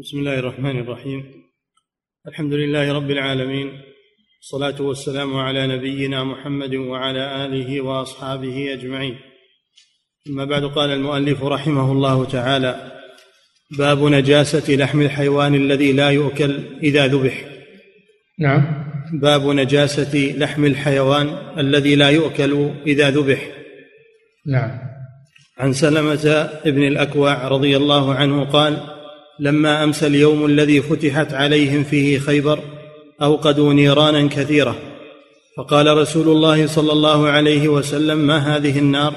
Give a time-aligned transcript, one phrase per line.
[0.00, 1.24] بسم الله الرحمن الرحيم.
[2.28, 3.70] الحمد لله رب العالمين.
[4.40, 9.16] الصلاة والسلام على نبينا محمد وعلى آله وأصحابه أجمعين.
[10.28, 12.92] أما بعد قال المؤلف رحمه الله تعالى
[13.78, 17.44] باب نجاسة لحم الحيوان الذي لا يؤكل إذا ذبح.
[18.38, 18.62] نعم.
[19.12, 21.28] باب نجاسة لحم الحيوان
[21.58, 23.48] الذي لا يؤكل إذا ذبح.
[24.46, 24.78] نعم.
[25.58, 28.95] عن سلمة بن الأكوع رضي الله عنه قال
[29.40, 32.58] لما امسى اليوم الذي فتحت عليهم فيه خيبر
[33.22, 34.76] أوقدوا نيرانا كثيرة.
[35.56, 39.14] فقال رسول الله صلى الله عليه وسلم ما هذه النار؟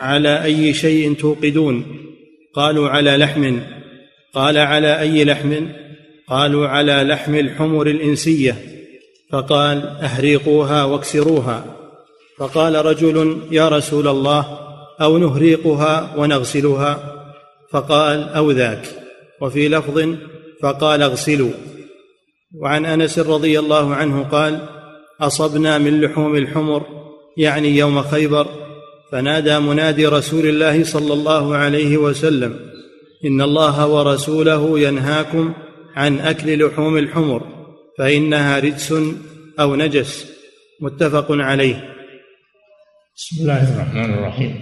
[0.00, 1.84] على أي شيء توقدون؟
[2.54, 3.58] قالوا على لحم.
[4.34, 5.66] قال على أي لحم؟
[6.28, 8.56] قالوا على لحم الحمر الإنسية.
[9.30, 11.64] فقال أهريقوها واكسروها.
[12.38, 14.58] فقال رجل يا رسول الله
[15.00, 17.14] أو نهريقها ونغسلها؟
[17.70, 18.97] فقال أو ذاك.
[19.40, 20.16] وفي لفظ
[20.62, 21.50] فقال اغسلوا.
[22.54, 24.68] وعن أنس رضي الله عنه قال
[25.20, 26.86] أصبنا من لحوم الحمر
[27.36, 28.46] يعني يوم خيبر
[29.12, 32.60] فنادى منادي رسول الله صلى الله عليه وسلم
[33.24, 35.54] إن الله ورسوله ينهاكم
[35.96, 37.42] عن أكل لحوم الحمر
[37.98, 38.94] فإنها رجس
[39.60, 40.26] أو نجس.
[40.80, 41.94] متفق عليه.
[43.16, 44.54] بسم الله الرحمن الرحيم.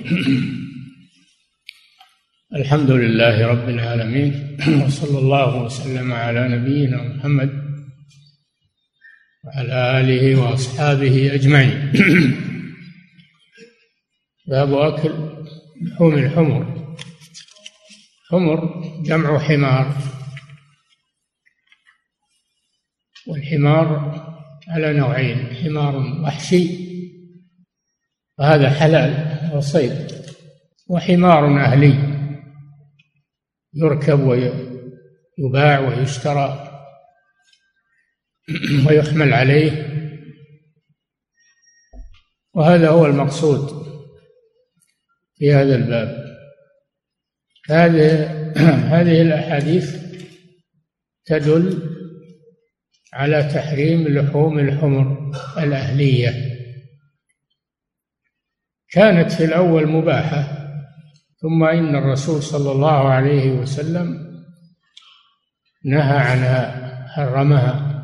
[2.54, 7.50] الحمد لله رب العالمين وصلى الله وسلم على نبينا محمد
[9.44, 11.92] وعلى آله وأصحابه أجمعين.
[14.48, 15.14] باب أكل
[15.82, 16.96] لحوم الحمر.
[18.30, 19.96] حمر جمع حمار.
[23.26, 23.88] والحمار
[24.68, 26.68] على نوعين حمار وحشي
[28.38, 30.12] وهذا حلال وصيد
[30.88, 32.15] وحمار أهلي.
[33.76, 36.72] يركب ويباع ويشترى
[38.88, 39.96] ويحمل عليه.
[42.54, 43.86] وهذا هو المقصود
[45.34, 46.26] في هذا الباب.
[47.70, 48.26] هذه
[48.94, 49.96] هذه الأحاديث
[51.24, 51.96] تدل
[53.12, 56.56] على تحريم لحوم الحمر الأهلية.
[58.90, 60.65] كانت في الأول مباحة.
[61.46, 64.36] ثم إن الرسول صلى الله عليه وسلم
[65.84, 66.62] نهى عنها
[67.08, 68.02] حرمها.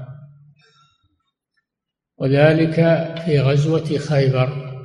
[2.18, 2.74] وذلك
[3.24, 4.78] في غزوة خيبر.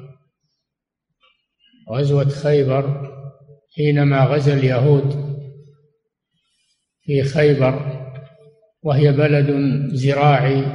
[1.91, 3.13] غزوة خيبر
[3.75, 5.38] حينما غزا اليهود
[7.01, 8.03] في خيبر
[8.84, 9.50] وهي بلد
[9.96, 10.66] زراعي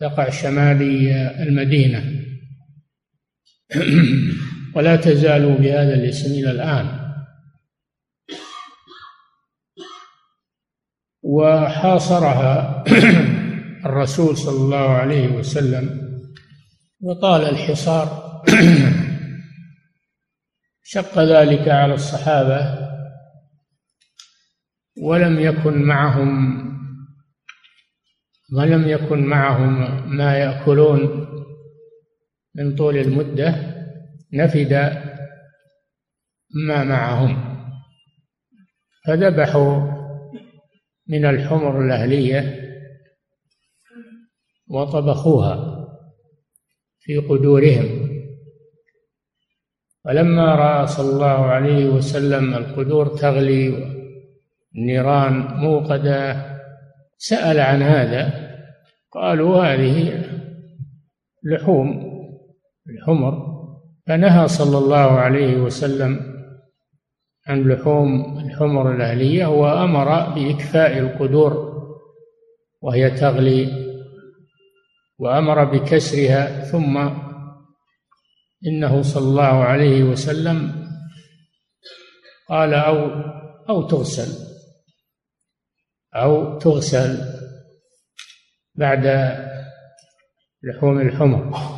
[0.00, 2.22] تقع شمالي المدينة.
[4.76, 7.06] ولا تزال بهذا الاسم إلى الآن.
[11.22, 12.84] وحاصرها
[13.86, 15.84] الرسول صلى الله عليه وسلم
[17.00, 18.26] وطال الحصار.
[20.94, 22.88] شق ذلك على الصحابة
[25.02, 26.56] ولم يكن معهم
[28.56, 29.72] ولم يكن معهم
[30.16, 31.26] ما يأكلون
[32.54, 33.75] من طول المدة.
[34.36, 34.72] نفد
[36.66, 37.56] ما معهم.
[39.06, 39.96] فذبحوا
[41.08, 42.60] من الحمر الأهلية
[44.68, 45.86] وطبخوها
[47.00, 48.06] في قدورهم.
[50.04, 53.92] فلما رأى صلى الله عليه وسلم القدور تغلي
[54.76, 56.46] النيران موقدة
[57.18, 58.46] سأل عن هذا.
[59.12, 60.24] قالوا هذه
[61.44, 62.12] لحوم
[62.88, 63.45] الحمر.
[64.06, 66.36] فنهى صلى الله عليه وسلم
[67.46, 71.76] عن لحوم الحمر الأهلية وأمر بإكفاء القدور
[72.82, 73.86] وهي تغلي
[75.18, 76.96] وأمر بكسرها ثم
[78.66, 80.86] إنه صلى الله عليه وسلم
[82.48, 82.96] قال أو
[83.68, 84.46] أو تغسل
[86.14, 87.18] أو تغسل
[88.74, 89.06] بعد
[90.62, 91.75] لحوم الحمر.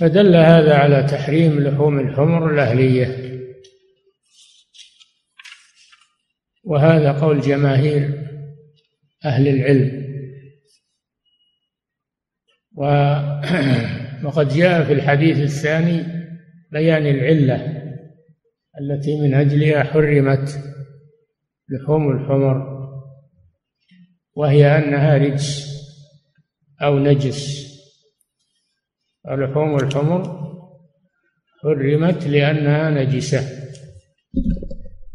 [0.00, 3.30] فدل هذا على تحريم لحوم الحمر الأهلية.
[6.64, 8.26] وهذا قول جماهير
[9.24, 10.00] أهل العلم.
[14.24, 16.04] وقد جاء في الحديث الثاني
[16.72, 17.82] بيان العلة
[18.80, 20.60] التي من أجلها حرمت
[21.68, 22.80] لحوم الحمر
[24.34, 25.70] وهي أنها رجس
[26.82, 27.69] أو نجس.
[29.28, 30.50] لحوم الحمر
[31.62, 33.40] حرمت لأنها نجسة.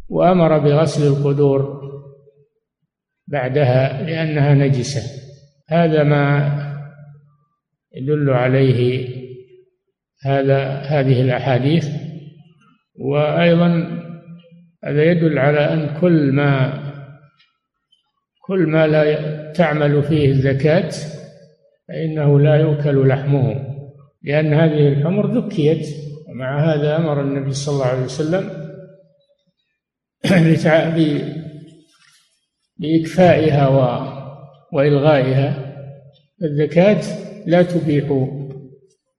[0.10, 1.82] وأمر بغسل القدور
[3.28, 5.02] بعدها لأنها نجسة.
[5.70, 6.52] هذا ما
[7.96, 9.10] يدل عليه
[10.26, 11.88] هذا هذه الأحاديث.
[12.96, 14.02] وأيضا
[14.84, 16.86] هذا يدل على أن كل ما
[18.48, 20.90] كل ما لا تعمل فيه الزكاة
[21.88, 23.75] فإنه لا يؤكل لحمه.
[24.26, 25.88] لأن هذه الحمر ذكيت
[26.28, 28.66] ومع هذا أمر النبي صلى الله عليه وسلم
[32.78, 33.68] بإكفائها
[34.74, 35.66] وإلغائها.
[36.44, 37.02] الزكاة
[37.46, 38.28] لا تبيح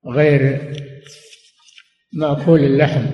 [0.06, 0.72] غير
[2.12, 3.06] مأكول اللحم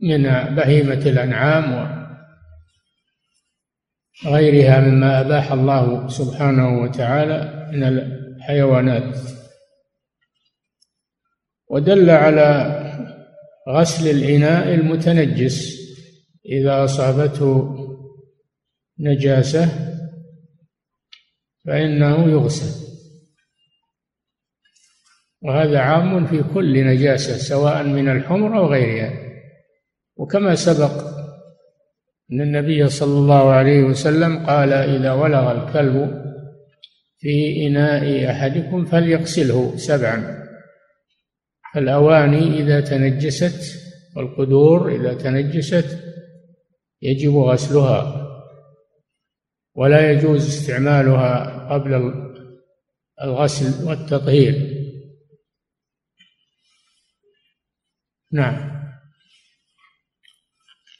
[0.00, 0.22] من
[0.54, 1.98] بهيمة الأنعام
[4.26, 8.17] وغيرها مما أباح الله سبحانه وتعالى من
[8.48, 9.16] الحيوانات
[11.70, 12.48] ودل على
[13.68, 15.78] غسل الإناء المتنجس
[16.46, 17.74] إذا أصابته
[18.98, 19.68] نجاسة
[21.66, 22.88] فإنه يغسل.
[25.42, 29.12] وهذا عام في كل نجاسة سواء من الحمر أو غيرها.
[30.16, 31.18] وكما سبق
[32.32, 36.27] أن النبي صلى الله عليه وسلم قال إذا ولغ الكلب
[37.18, 40.48] في إناء أحدكم فليغسله سبعا.
[41.76, 43.78] الأواني إذا تنجست
[44.16, 45.98] والقدور إذا تنجست
[47.02, 48.24] يجب غسلها
[49.74, 52.12] ولا يجوز استعمالها قبل
[53.22, 54.78] الغسل والتطهير.
[58.32, 58.78] نعم.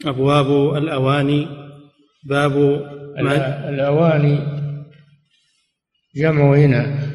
[0.07, 1.49] أبواب الأواني
[2.25, 2.57] باب
[3.69, 4.58] الأواني
[6.19, 7.09] جمع هنا.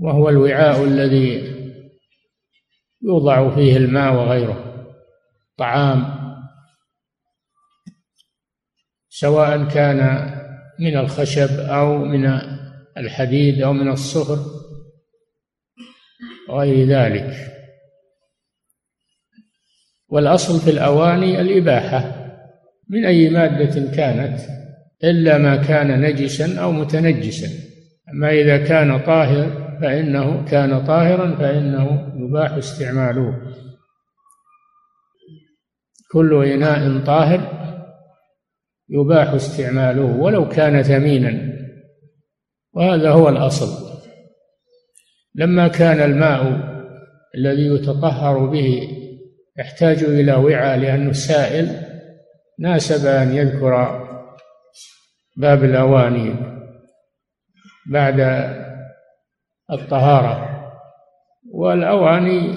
[0.00, 1.60] وهو الوعاء الذي
[3.02, 4.86] يوضع فيه الماء وغيره.
[5.58, 6.20] طعام.
[9.08, 10.30] سواء كان
[10.78, 12.26] من الخشب أو من
[12.96, 14.38] الحديد أو من الصهر
[16.48, 17.50] وغير ذلك.
[20.08, 22.20] والأصل في الأواني الإباحة
[22.88, 24.59] من أي مادة كانت؟
[25.04, 27.48] إلا ما كان نجسا أو متنجسا.
[28.14, 33.34] أما إذا كان طاهر فإنه كان طاهرا فإنه يباح استعماله.
[36.12, 37.40] كل إناء طاهر
[38.88, 41.52] يباح استعماله ولو كان ثمينا.
[42.72, 43.90] وهذا هو الأصل.
[45.34, 46.70] لما كان الماء
[47.34, 48.88] الذي يتطهر به
[49.58, 51.68] يحتاج إلى وعاء لأنه سائل
[52.58, 54.09] ناسب أن يذكر
[55.40, 56.34] باب الأواني
[57.86, 58.20] بعد
[59.72, 60.50] الطهارة.
[61.52, 62.54] والأواني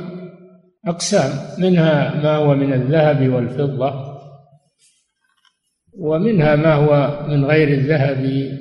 [0.87, 4.13] أقسام منها ما هو من الذهب والفضة
[5.97, 8.51] ومنها ما هو من غير الذهب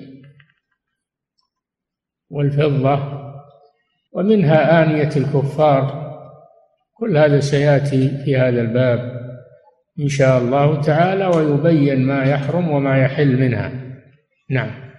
[2.31, 3.23] والفضة
[4.13, 6.03] ومنها آنية الكفار.
[6.95, 9.23] كل هذا سيأتي في هذا الباب
[10.01, 13.82] إن شاء الله تعالى ويبين ما يحرم وما يحل منها.
[14.53, 14.93] نعم.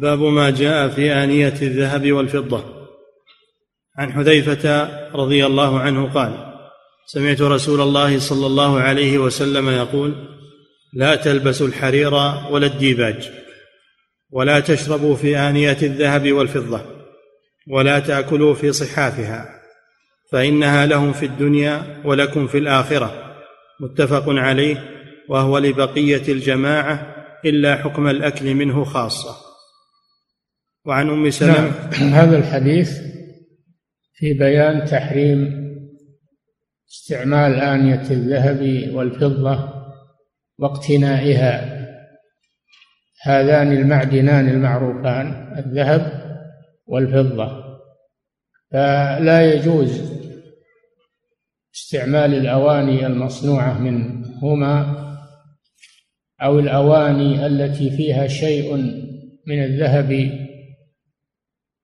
[0.00, 2.64] باب ما جاء في آنية الذهب والفضة.
[3.98, 6.54] عن حذيفة رضي الله عنه قال
[7.06, 10.14] سمعت رسول الله صلى الله عليه وسلم يقول
[10.92, 12.14] لا تلبسوا الحرير
[12.50, 13.30] ولا الديباج
[14.30, 16.80] ولا تشربوا في آنية الذهب والفضة
[17.70, 19.48] ولا تأكلوا في صحافها
[20.32, 23.36] فإنها لهم في الدنيا ولكم في الآخرة
[23.80, 24.90] متفق عليه
[25.28, 29.36] وهو لبقية الجماعة إلا حكم الأكل منه خاصة.
[30.86, 32.12] وعن أم سلمة نعم.
[32.20, 32.98] هذا الحديث
[34.14, 35.64] في بيان تحريم
[36.90, 39.84] استعمال آنية الذهب والفضة
[40.58, 41.74] واقتنائها.
[43.22, 46.24] هذان المعدنان المعروفان الذهب
[46.86, 47.64] والفضة.
[48.72, 50.14] فلا يجوز
[51.74, 55.04] استعمال الأواني المصنوعة منهما
[56.42, 58.74] أو الأواني التي فيها شيء
[59.46, 60.30] من الذهب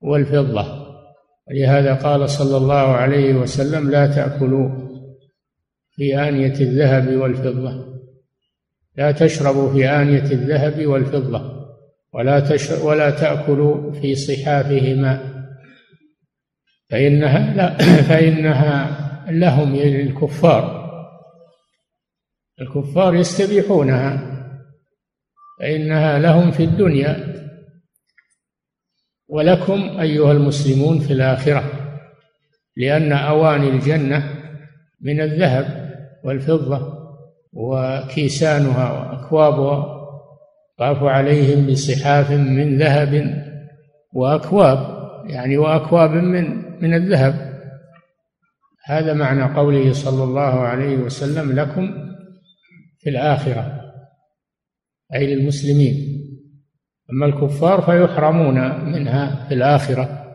[0.00, 0.80] والفضة.
[1.48, 4.68] ولهذا قال صلى الله عليه وسلم لا تأكلوا
[5.90, 8.00] في آنية الذهب والفضة.
[8.96, 11.60] لا تشربوا في آنية الذهب والفضة
[12.12, 15.40] ولا ولا تأكلوا في صحافهما.
[16.90, 17.76] فإنها لا
[18.08, 20.80] فإنها لهم للكفار
[22.60, 24.29] الكفار يستبيحونها.
[25.60, 27.30] فإنها لهم في الدنيا.
[29.28, 31.64] ولكم أيها المسلمون في الآخرة
[32.76, 34.34] لأن أواني الجنة
[35.00, 35.90] من الذهب
[36.24, 37.00] والفضة
[37.52, 40.00] وكيسانها وأكوابها
[40.78, 43.44] طاف عليهم بصحاف من ذهب
[44.12, 47.50] وأكواب يعني وأكواب من من الذهب.
[48.84, 52.14] هذا معنى قوله صلى الله عليه وسلم لكم
[52.98, 53.79] في الآخرة.
[55.14, 56.20] أي للمسلمين.
[57.12, 60.26] أما الكفار فيحرمون منها في الآخرة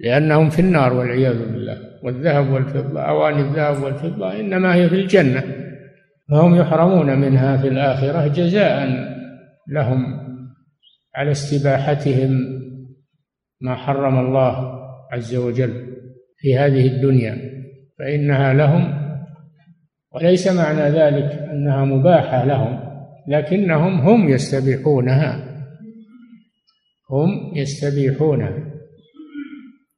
[0.00, 1.78] لأنهم في النار والعياذ بالله.
[2.02, 5.44] والذهب والفضة أواني الذهب والفضة إنما هي في الجنة.
[6.30, 8.88] فهم يحرمون منها في الآخرة جزاء
[9.68, 10.04] لهم
[11.14, 12.30] على استباحتهم
[13.60, 14.80] ما حرم الله
[15.12, 15.96] عز وجل
[16.36, 17.38] في هذه الدنيا.
[17.98, 19.06] فإنها لهم
[20.12, 22.85] وليس معنى ذلك أنها مباحة لهم.
[23.28, 25.56] لكنهم هم يستبيحونها.
[27.10, 28.72] هم يستبيحونها.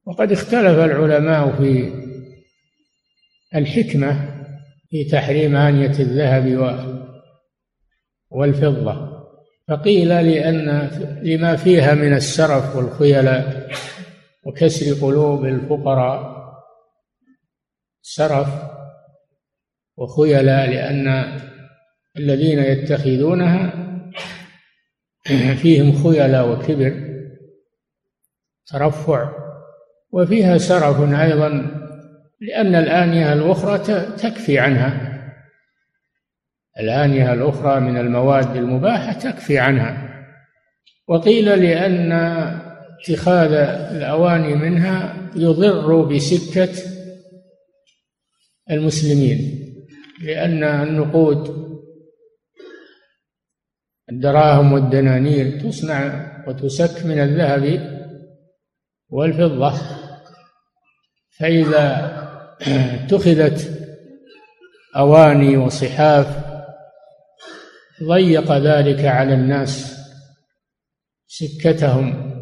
[0.06, 1.92] وقد اختلف العلماء في
[3.54, 4.38] الحكمة
[4.90, 6.46] في تحريم آنية الذهب
[8.30, 9.18] والفضة.
[9.68, 10.90] فقيل لأن
[11.22, 13.70] لما فيها من السرف والخيلاء
[14.44, 16.38] وكسر قلوب الفقراء
[18.02, 18.48] سرف
[19.96, 21.38] وخيلاء لأن
[22.18, 23.72] الذين يتخذونها
[25.62, 27.08] فيهم خيلاء وكبر
[28.66, 29.32] ترفع
[30.12, 31.48] وفيها سرف أيضا
[32.40, 33.78] لأن الآنية الأخرى
[34.16, 35.08] تكفي عنها.
[36.80, 40.24] الآنية الأخرى من المواد المباحة تكفي عنها.
[41.08, 42.12] وقيل لأن
[43.00, 43.52] اتخاذ
[43.96, 46.82] الأواني منها يضر بسكة
[48.70, 49.64] المسلمين
[50.22, 51.67] لأن النقود
[54.10, 57.98] الدراهم والدنانير تصنع وتسك من الذهب
[59.08, 59.72] والفضة.
[61.38, 62.18] فإذا
[62.60, 63.78] اتخذت
[64.96, 66.26] أواني وصحاف
[68.02, 69.98] ضيق ذلك على الناس
[71.26, 72.32] سكتهم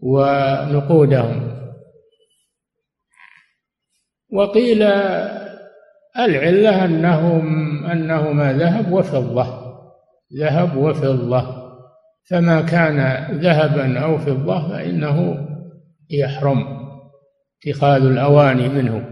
[0.00, 1.54] ونقودهم.
[4.32, 4.82] وقيل
[6.18, 9.63] العلة أنهم أنهما ذهب وفضة.
[10.40, 11.64] ذهب وفضة.
[12.30, 15.46] فما كان ذهبا أو فضة فإنه
[16.10, 16.64] يحرم
[17.66, 19.04] اتخاذ الأواني منه.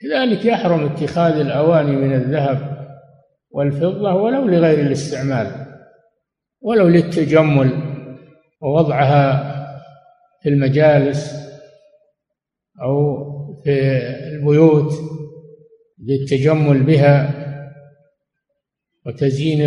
[0.00, 2.78] كذلك يحرم اتخاذ الأواني من الذهب
[3.50, 5.46] والفضة ولو لغير الاستعمال
[6.62, 7.70] ولو للتجمل.
[8.62, 9.54] ووضعها
[10.42, 11.48] في المجالس
[12.82, 13.18] أو
[13.64, 13.98] في
[14.32, 14.92] البيوت
[16.06, 17.37] للتجمل بها.
[19.08, 19.62] وتزيين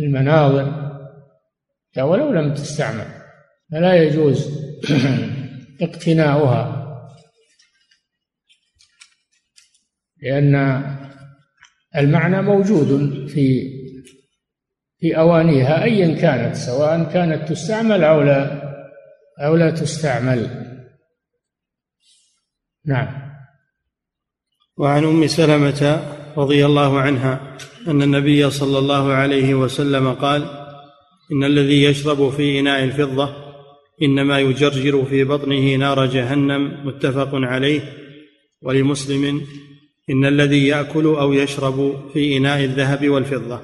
[0.00, 0.88] المناظر.
[1.98, 3.06] ولو لم تستعمل
[3.72, 4.48] فلا يجوز
[5.82, 6.74] اقتناؤها.
[10.22, 10.54] لأن
[11.96, 12.88] المعنى موجود
[13.28, 13.78] في
[14.98, 18.68] في أوانيها أيا كانت سواء كانت تستعمل أو لا
[19.40, 20.68] أو لا تستعمل.
[22.84, 23.28] نعم.
[24.76, 26.02] وعن أم سلمة
[26.36, 30.42] رضي الله عنها أن النبي صلى الله عليه وسلم قال
[31.32, 33.34] إن الذي يشرب في إناء الفضة
[34.02, 37.80] إنما يجرجر في بطنه نار جهنم متفق عليه.
[38.62, 39.40] ولمسلم
[40.10, 43.60] إن الذي يأكل أو يشرب في إناء الذهب والفضة.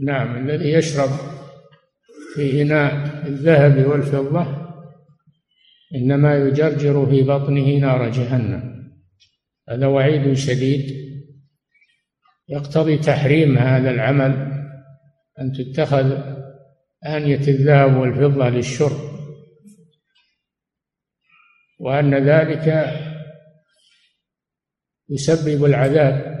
[0.00, 1.10] نعم الذي يشرب
[2.34, 2.92] في إناء
[3.26, 4.46] الذهب والفضة
[5.94, 8.62] إنما يجرجر في بطنه نار جهنم.
[9.68, 11.05] هذا وعيد شديد.
[12.48, 14.52] يقتضي تحريم هذا العمل
[15.40, 16.36] أن تتخذ
[17.06, 19.16] آنية الذهب والفضة للشرب
[21.78, 22.94] وأن ذلك
[25.08, 26.36] يسبب العذاب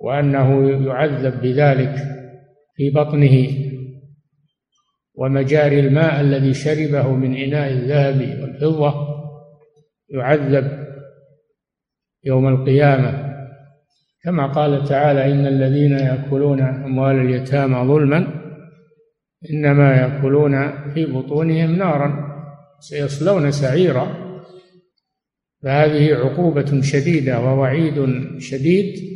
[0.00, 1.94] وأنه يعذب بذلك
[2.76, 3.64] في بطنه
[5.14, 8.94] ومجاري الماء الذي شربه من إناء الذهب والفضة
[10.08, 10.84] يعذب
[12.24, 13.23] يوم القيامة.
[14.24, 18.44] كما قال تعالى إن الذين يأكلون أموال اليتامى ظلما
[19.50, 22.34] إنما يأكلون في بطونهم نارا
[22.80, 24.24] سيصلون سعيرا
[25.62, 27.94] فهذه عقوبة شديدة ووعيد
[28.38, 29.14] شديد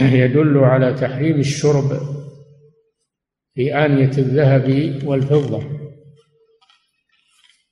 [0.00, 2.00] يدل على تحريم الشرب
[3.54, 5.62] في آنية الذهب والفضة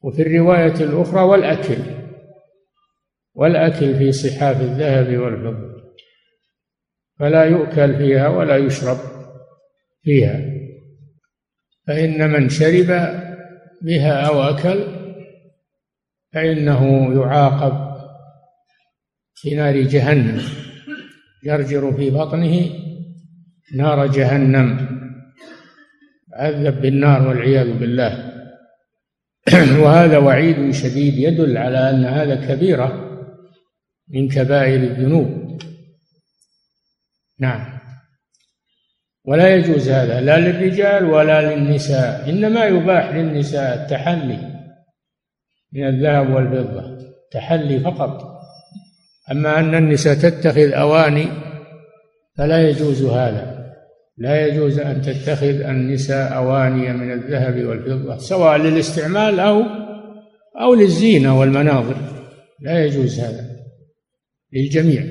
[0.03, 1.83] وفي الرواية الأخرى والأكل
[3.35, 5.72] والأكل في صحاف الذهب والفضة
[7.23, 8.99] فلا يؤكل فيها ولا يشرب
[10.03, 10.41] فيها.
[11.87, 12.87] فإن من شرب
[13.83, 14.85] بها أو أكل
[16.33, 17.93] فإنه يعاقب
[19.35, 20.43] في نار جهنم
[21.45, 22.71] يرجر في بطنه
[23.75, 24.89] نار جهنم.
[26.33, 28.33] عذب بالنار والعياذ بالله.
[29.83, 33.19] وهذا وعيد شديد يدل على أن هذا كبيرة
[34.09, 35.42] من كبائر الذنوب.
[37.41, 37.79] نعم.
[39.25, 44.39] ولا يجوز هذا لا للرجال ولا للنساء إنما يباح للنساء التحلي
[45.73, 46.99] من الذهب والفضة
[47.33, 48.33] تحلي فقط.
[49.31, 51.29] أما أن النساء تتخذ أواني
[52.39, 53.73] فلا يجوز هذا.
[54.17, 59.63] لا يجوز أن تتخذ النساء أواني من الذهب والفضة سواء للاستعمال أو
[60.61, 61.97] أو للزينة والمناظر.
[62.61, 63.47] لا يجوز هذا
[64.53, 65.03] للجميع.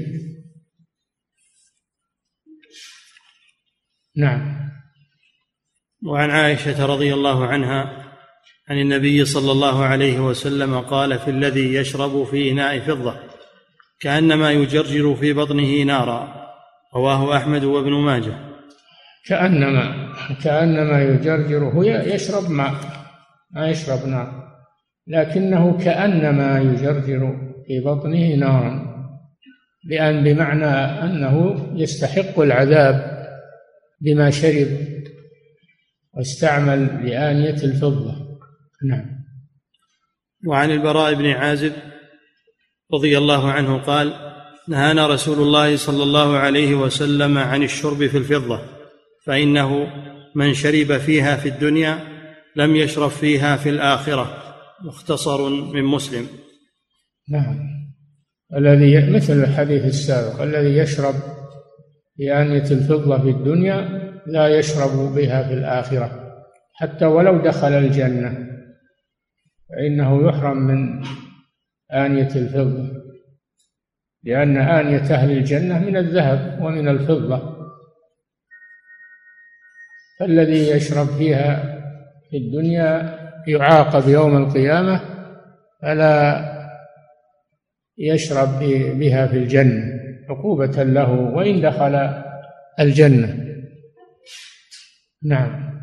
[4.17, 4.71] نعم.
[6.07, 8.11] وعن عائشة رضي الله عنها
[8.69, 13.15] عن النبي صلى الله عليه وسلم قال في الذي يشرب في إناء فضة
[13.99, 16.41] كأنما يجرجر في بطنه نارا.
[16.95, 18.51] رواه أحمد وابن ماجه.
[19.25, 20.13] كأنما
[20.43, 22.73] كأنما يجرجر هو يشرب ماء
[23.51, 24.51] ما يشرب نار
[25.07, 27.37] لكنه كأنما يجرجر
[27.67, 28.91] في بطنه نارا
[29.89, 30.65] بأن بمعنى
[31.05, 33.10] أنه يستحق العذاب
[34.01, 34.67] بما شرب
[36.13, 38.15] واستعمل لآنية الفضة.
[38.89, 39.05] نعم.
[40.47, 41.73] وعن البراء بن عازب
[42.93, 44.13] رضي الله عنه قال
[44.67, 48.61] نهانا رسول الله صلى الله عليه وسلم عن الشرب في الفضة
[49.25, 49.87] فإنه
[50.35, 51.99] من شرب فيها في الدنيا
[52.55, 54.37] لم يشرب فيها في الآخرة.
[54.83, 56.27] مختصر من مسلم.
[57.29, 57.59] نعم.
[58.55, 61.15] الذي مثل الحديث السابق الذي يشرب
[62.21, 66.33] في آنية الفضة في الدنيا لا يشرب بها في الآخرة
[66.73, 68.47] حتى ولو دخل الجنة.
[69.69, 71.03] فإنه يحرم من
[71.93, 73.01] آنية الفضة
[74.23, 77.57] لأن آنية أهل الجنة من الذهب ومن الفضة.
[80.19, 81.79] فالذي يشرب فيها
[82.29, 85.01] في الدنيا يعاقب يوم القيامة
[85.81, 86.45] فلا
[87.97, 88.59] يشرب
[88.99, 90.00] بها في الجنة.
[90.31, 92.23] عقوبة له وإن دخل
[92.79, 93.47] الجنة.
[95.23, 95.81] نعم.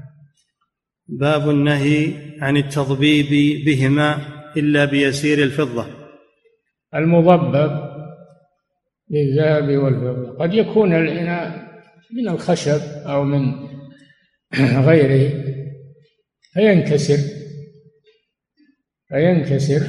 [1.08, 4.18] باب النهي عن التضبيب بهما
[4.56, 5.87] إلا بيسير الفضة.
[6.94, 7.88] المضبب
[9.11, 10.38] للذهب والفضة.
[10.38, 11.68] قد يكون الإناء
[12.12, 13.68] من الخشب أو من
[14.88, 15.44] غيره
[16.52, 17.18] فينكسر
[19.08, 19.87] فينكسر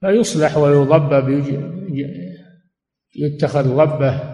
[0.00, 1.28] فيصلح ويضبب
[3.16, 4.32] يتخذ ضبة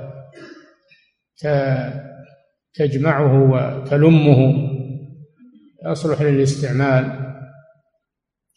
[2.74, 4.68] تجمعه وتلمه
[5.86, 7.28] يصلح للاستعمال.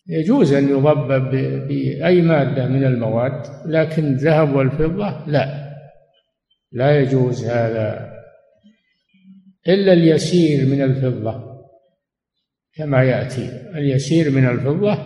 [0.07, 1.31] يجوز أن يضبب
[1.67, 5.71] بأي مادة من المواد لكن الذهب والفضة لا.
[6.71, 8.11] لا يجوز هذا.
[9.67, 11.61] إلا اليسير من الفضة
[12.73, 13.49] كما يأتي.
[13.75, 14.97] اليسير من الفضة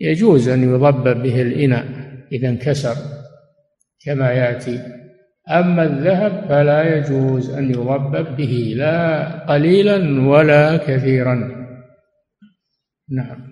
[0.00, 1.86] يجوز أن يضبب به الإناء
[2.32, 3.19] إذا انكسر.
[4.04, 4.78] كما يأتي.
[5.48, 11.34] أما الذهب فلا يجوز أن يضبب به لا قليلا ولا كثيرا.
[13.10, 13.50] نعم.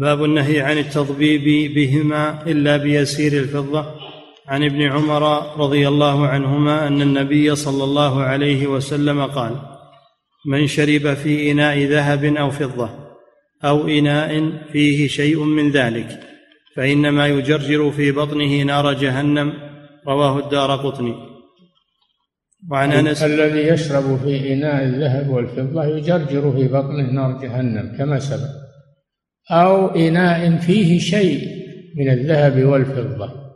[0.00, 4.06] باب النهي عن التضبيب بهما إلا بيسير الفضة.
[4.48, 9.52] عن ابن عمر رضي الله عنهما أن النبي صلى الله عليه وسلم قال
[10.46, 12.90] من شرب في إناء ذهب أو فضة
[13.64, 16.35] أو إناء فيه شيء من ذلك
[16.76, 19.52] فإنما يجرجر في بطنه نار جهنم
[20.08, 21.14] رواه الدار قطني.
[22.70, 28.50] وعن انس الذي يشرب في إناء الذهب والفضة يجرجر في بطنه نار جهنم كما سبق.
[29.50, 31.48] أو إناء فيه شيء
[31.96, 33.46] من الذهب والفضة.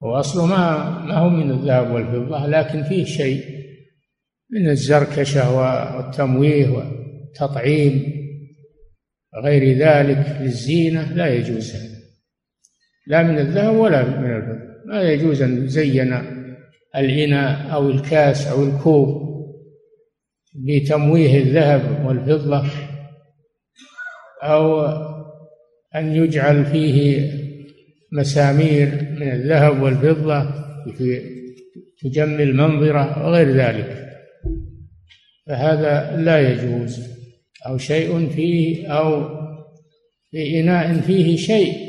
[0.00, 3.44] واصله ما ما هو من الذهب والفضة لكن فيه شيء
[4.50, 8.18] من الزركشة والتمويه والتطعيم.
[9.44, 11.74] غير ذلك للزينة لا يجوز.
[11.74, 11.98] هذا
[13.06, 14.68] لا من الذهب ولا من الفضة.
[14.86, 16.14] ما يجوز أن يزين
[16.96, 19.28] الإناء أو الكاس أو الكوب
[20.54, 22.66] بتمويه الذهب والفضة
[24.42, 24.86] أو
[25.94, 27.30] أن يجعل فيه
[28.12, 28.88] مسامير
[29.20, 30.54] من الذهب والفضة
[32.02, 34.08] تجمل المنظرة وغير ذلك.
[35.46, 37.17] فهذا لا يجوز.
[37.66, 39.28] أو شيء فيه أو
[40.30, 41.88] في إناء فيه شيء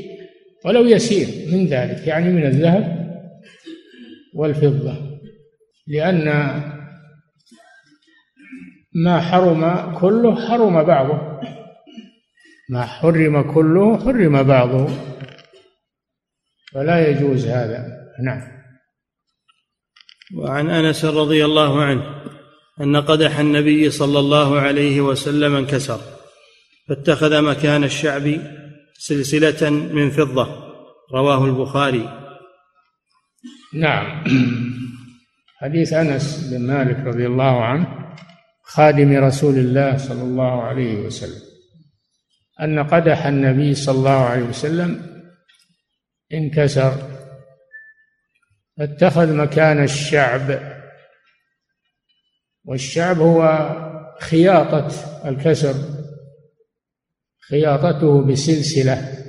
[0.65, 2.99] ولو يسير من ذلك يعني من الذهب
[4.35, 5.19] والفضة
[5.87, 6.25] لأن
[8.93, 11.39] ما حرم كله حرم بعضه
[12.69, 14.87] ما حرم كله حرم بعضه
[16.73, 17.87] فلا يجوز هذا.
[18.23, 18.41] نعم.
[20.37, 22.03] وعن أنس رضي الله عنه
[22.81, 25.99] أن قدح النبي صلى الله عليه وسلم انكسر
[26.89, 28.39] فاتخذ مكان الشعب
[28.93, 30.69] سلسلة من فضة.
[31.13, 32.29] رواه البخاري.
[33.73, 34.23] نعم.
[35.61, 37.87] حديث أنس بن مالك رضي الله عنه
[38.63, 41.41] خادم رسول الله صلى الله عليه وسلم
[42.61, 45.01] أن قدح النبي صلى الله عليه وسلم
[46.33, 46.93] انكسر.
[48.77, 50.78] فاتخذ مكان الشعب
[52.65, 53.69] والشعب هو
[54.21, 54.87] خياطة
[55.25, 55.75] الكسر
[57.49, 59.19] خياطته بسلسلة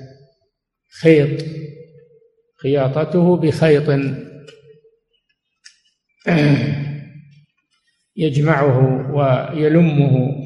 [1.00, 1.44] خيط
[2.62, 3.88] خياطته بخيط.
[8.16, 10.36] يجمعه ويلمه.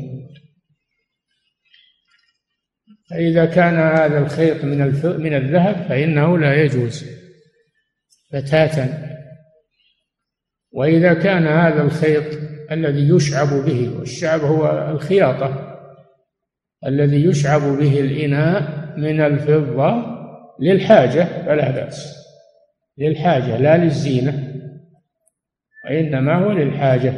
[3.10, 4.78] فإذا كان هذا الخيط من
[5.20, 7.04] من الذهب فإنه لا يجوز
[8.32, 9.14] بتاتا.
[10.72, 15.78] وإذا كان هذا الخيط الذي يشعب به والشعب هو الخياطة.
[16.86, 20.14] الذي يشعب به الإناء من الفضة
[20.60, 22.24] للحاجة فلا بأس.
[22.98, 24.54] للحاجة لا للزينة.
[25.86, 27.12] وإنما هو للحاجة.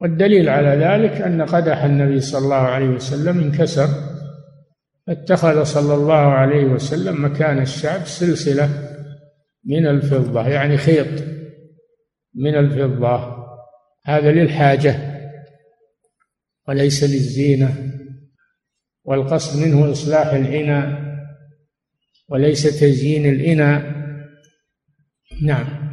[0.00, 3.88] والدليل على ذلك أن قدح النبي صلى الله عليه وسلم انكسر.
[5.08, 8.68] اتخذ صلى الله عليه وسلم مكان الشعب سلسلة
[9.64, 11.24] من الفضة يعني خيط
[12.34, 13.37] من الفضة.
[14.08, 15.18] هذا للحاجة
[16.68, 17.92] وليس للزينة
[19.04, 21.08] والقصد منه إصلاح الإناء
[22.28, 23.98] وليس تزيين الإناء.
[25.42, 25.88] نعم.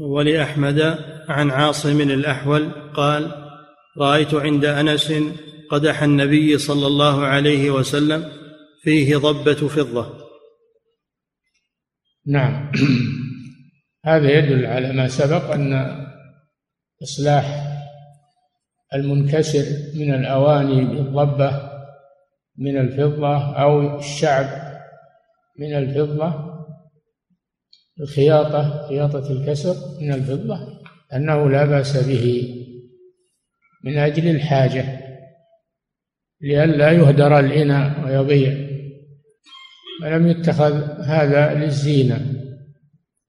[0.00, 0.80] ولأحمد
[1.28, 3.32] عن عاصم الأحول قال
[3.98, 5.12] رأيت عند أنس
[5.70, 8.32] قدح النبي صلى الله عليه وسلم
[8.82, 10.26] فيه ضبة فضة.
[12.26, 12.72] نعم.
[14.04, 16.05] هذا يدل على ما سبق أن
[17.02, 17.76] إصلاح
[18.94, 21.70] المنكسر من الأواني بالضبة
[22.58, 24.46] من الفضة أو الشعب
[25.58, 26.56] من الفضة
[28.00, 30.82] الخياطة خياطة الكسر من الفضة
[31.14, 32.54] أنه لا بأس به
[33.84, 35.00] من أجل الحاجة
[36.40, 38.66] لئلا يهدر الإناء ويضيع
[40.02, 42.32] ولم يتخذ هذا للزينة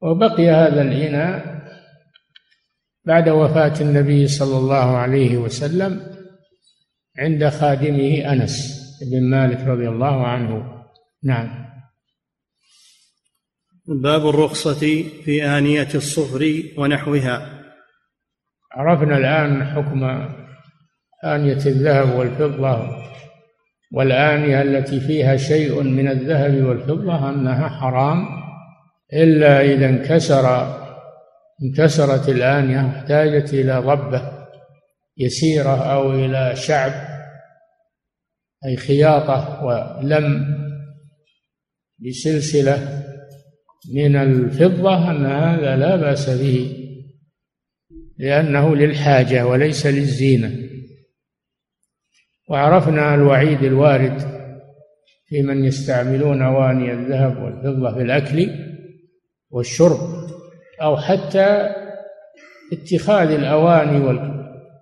[0.02, 1.57] وبقي هذا الإناء
[3.08, 6.02] بعد وفاة النبي صلى الله عليه وسلم
[7.18, 8.78] عند خادمه أنس
[9.12, 10.84] بن مالك رضي الله عنه.
[11.24, 11.66] نعم.
[13.88, 17.64] باب الرخصة في آنية الصفر ونحوها.
[18.72, 20.04] عرفنا الآن حكم
[21.24, 23.04] آنية الذهب والفضة
[23.92, 28.28] والآنية التي فيها شيء من الذهب والفضة أنها حرام
[29.14, 30.78] إلا إذا انكسر
[31.64, 34.48] انكسرت الآنية احتاجت إلى ضبة
[35.18, 36.92] يسيرة أو إلى شعب
[38.66, 40.58] أي خياطة ولم
[42.00, 43.04] بسلسلة
[43.94, 46.84] من الفضة أن هذا لا بأس به
[48.18, 50.68] لأنه للحاجة وليس للزينة.
[52.50, 54.22] وعرفنا الوعيد الوارد
[55.26, 58.50] في من يستعملون أواني الذهب والفضة في الأكل
[59.50, 60.28] والشرب.
[60.82, 61.76] أو حتى
[62.74, 64.20] اتخاذ الأواني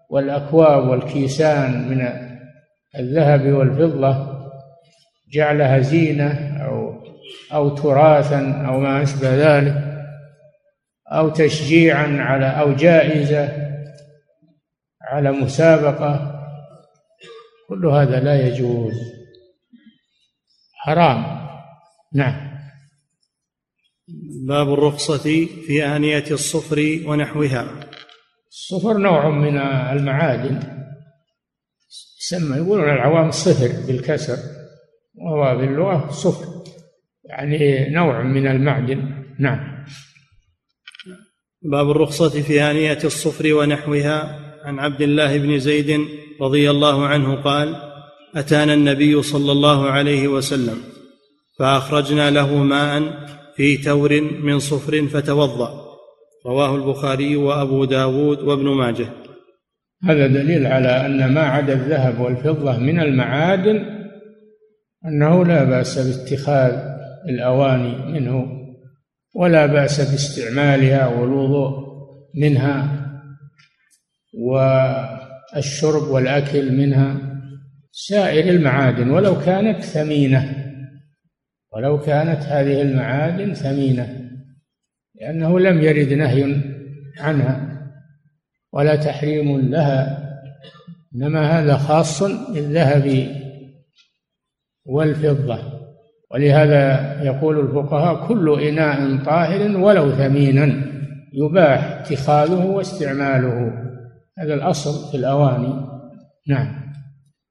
[0.10, 2.08] والأكواب والكيسان من
[2.99, 4.36] الذهب والفضة
[5.34, 7.03] جعلها زينة أو
[7.53, 9.86] أو تراثا أو ما أشبه ذلك
[11.12, 13.49] أو تشجيعا على أو جائزة
[15.01, 16.41] على مسابقة
[17.69, 18.93] كل هذا لا يجوز.
[20.73, 21.47] حرام.
[22.13, 22.44] نعم.
[24.48, 27.90] باب الرخصة في آنية الصفر ونحوها.
[28.50, 29.58] الصفر نوع من
[29.98, 30.60] المعادن.
[32.22, 34.38] يسمى يقولون العوام صفر بالكسر
[35.16, 36.46] وهو باللغة صفر.
[37.30, 39.24] يعني نوع من المعدن.
[39.40, 39.86] نعم.
[41.62, 44.46] باب الرخصة في آنية الصفر ونحوها.
[44.66, 46.08] عن عبد الله بن زيد
[46.42, 47.76] رضي الله عنه قال
[48.36, 50.84] أتانا النبي صلى الله عليه وسلم
[51.60, 55.86] فأخرجنا له ماء في تور من صفر فتوضأ.
[56.46, 59.08] رواه البخاري وأبو داود وابن ماجه.
[60.04, 63.86] هذا دليل على أن ما عدا الذهب والفضة من المعادن
[65.06, 66.72] أنه لا بأس باتخاذ
[67.30, 68.48] الأواني منه
[69.34, 71.86] ولا بأس باستعمالها والوضوء
[72.36, 73.06] منها
[74.34, 77.18] والشرب والأكل منها
[77.91, 80.64] سائر المعادن ولو كانت ثمينة.
[81.76, 84.30] ولو كانت هذه المعادن ثمينة
[85.22, 86.56] لأنه لم يرد نهي
[87.20, 87.82] عنها
[88.74, 90.26] ولا تحريم لها
[91.16, 93.28] إنما هذا خاص بالذهب
[94.86, 95.60] والفضة.
[96.32, 100.82] ولهذا يقول الفقهاء كل إناء طاهر ولو ثمينا
[101.34, 103.74] يباح اتخاذه واستعماله.
[104.38, 105.86] هذا الأصل في الأواني.
[106.48, 106.76] نعم.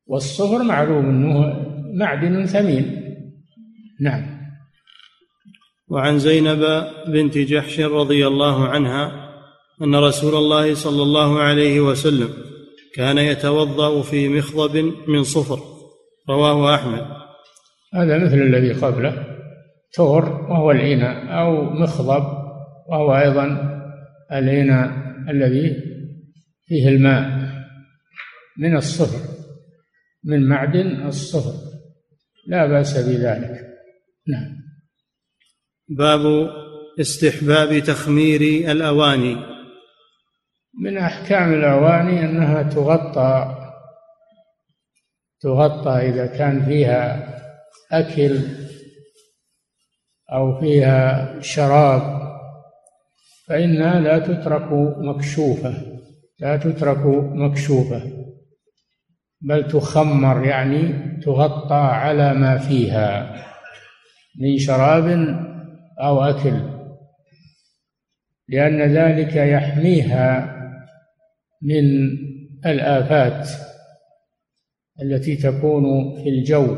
[0.07, 1.55] والصهر معلوم أنه
[1.95, 3.04] معدن ثمين.
[4.01, 4.45] نعم.
[5.89, 9.31] وعن زينب بنت جحش رضي الله عنها
[9.83, 12.29] أن رسول الله صلى الله عليه وسلم
[12.95, 15.61] كان يتوضأ في مخضب من صفر.
[16.31, 17.07] رواه أحمد.
[17.95, 19.27] هذا مثل الذي قبله.
[19.95, 22.25] تور وهو الإناء أو مخضب
[22.89, 23.47] وهو أيضا
[24.33, 24.91] الإناء
[25.31, 25.77] الذي
[26.67, 27.49] فيه الماء
[28.59, 29.35] من الصفر
[30.25, 31.53] من معدن الصفر.
[32.47, 33.74] لا بأس بذلك.
[34.29, 34.57] نعم.
[35.89, 36.51] باب
[37.01, 39.37] استحباب تخمير الأواني.
[40.81, 43.61] من أحكام الأواني أنها تغطى
[45.41, 47.35] تغطى إذا كان فيها
[47.93, 48.39] أكل
[50.33, 52.25] أو فيها شراب
[53.49, 55.75] فإنها لا تترك مكشوفة
[56.39, 58.03] لا تترك مكشوفة
[59.41, 63.45] بل تخمر يعني تغطى على ما فيها.
[64.41, 65.07] من شراب
[66.01, 66.75] أو أكل
[68.49, 70.55] لأن ذلك يحميها
[71.63, 71.85] من
[72.67, 73.49] الآفات
[75.03, 76.77] التي تكون في الجو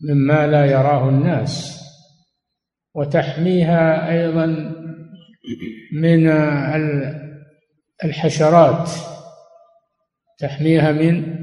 [0.00, 1.80] مما لا يراه الناس
[2.94, 4.46] وتحميها أيضا
[5.92, 6.28] من
[8.04, 8.90] الحشرات
[10.38, 11.34] تحميها من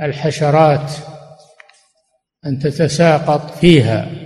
[0.00, 0.92] الحشرات
[2.46, 4.19] أن تتساقط فيها.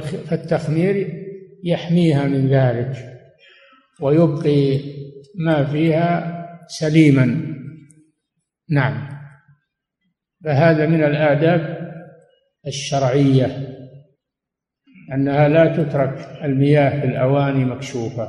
[0.00, 1.22] فالتخمير
[1.64, 3.20] يحميها من ذلك
[4.00, 4.80] ويبقي
[5.38, 7.54] ما فيها سليما.
[8.70, 9.08] نعم.
[10.44, 11.92] فهذا من الآداب
[12.66, 13.68] الشرعية
[15.14, 18.28] أنها لا تترك المياه في الأواني مكشوفة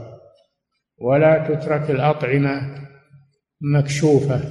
[0.98, 2.84] ولا تترك الأطعمة
[3.62, 4.42] مكشوفة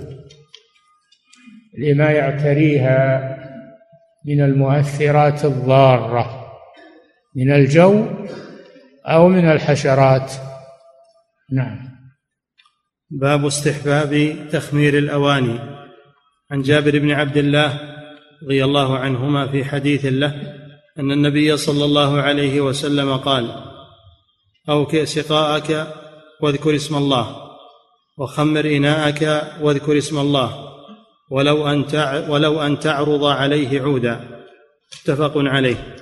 [1.79, 3.29] لما يعتريها
[4.27, 6.42] من المؤثرات الضارة.
[7.37, 8.07] من الجو
[9.07, 10.33] أو من الحشرات.
[11.53, 11.79] نعم.
[13.11, 15.59] باب استحباب تخمير الأواني.
[16.51, 17.81] عن جابر بن عبد الله
[18.43, 20.35] رضي الله عنهما في حديث له
[20.99, 23.65] أن النبي صلى الله عليه وسلم قال
[24.69, 25.87] أوكئ سقاءك
[26.41, 27.37] واذكر اسم الله
[28.19, 30.73] وخمر إناءك واذكر اسم الله
[31.31, 31.85] ولو أن
[32.29, 34.21] ولو أن تعرض عليه عودا.
[35.03, 35.97] متفق عليه.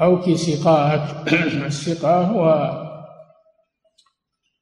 [0.00, 1.32] أوكي سقاءك.
[1.66, 2.70] السقاء هو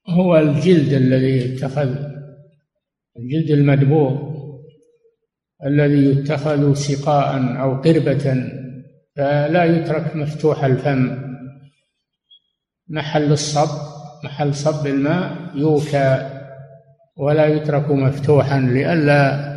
[0.09, 1.97] هو الجلد الذي يتخذ
[3.17, 4.33] الجلد المدبوغ
[5.67, 8.49] الذي يتخذ سقاء أو قربة
[9.17, 11.19] فلا يترك مفتوح الفم.
[12.89, 13.93] محل الصب
[14.25, 16.31] محل صب الماء يوكى
[17.17, 19.53] ولا يترك مفتوحا لئلا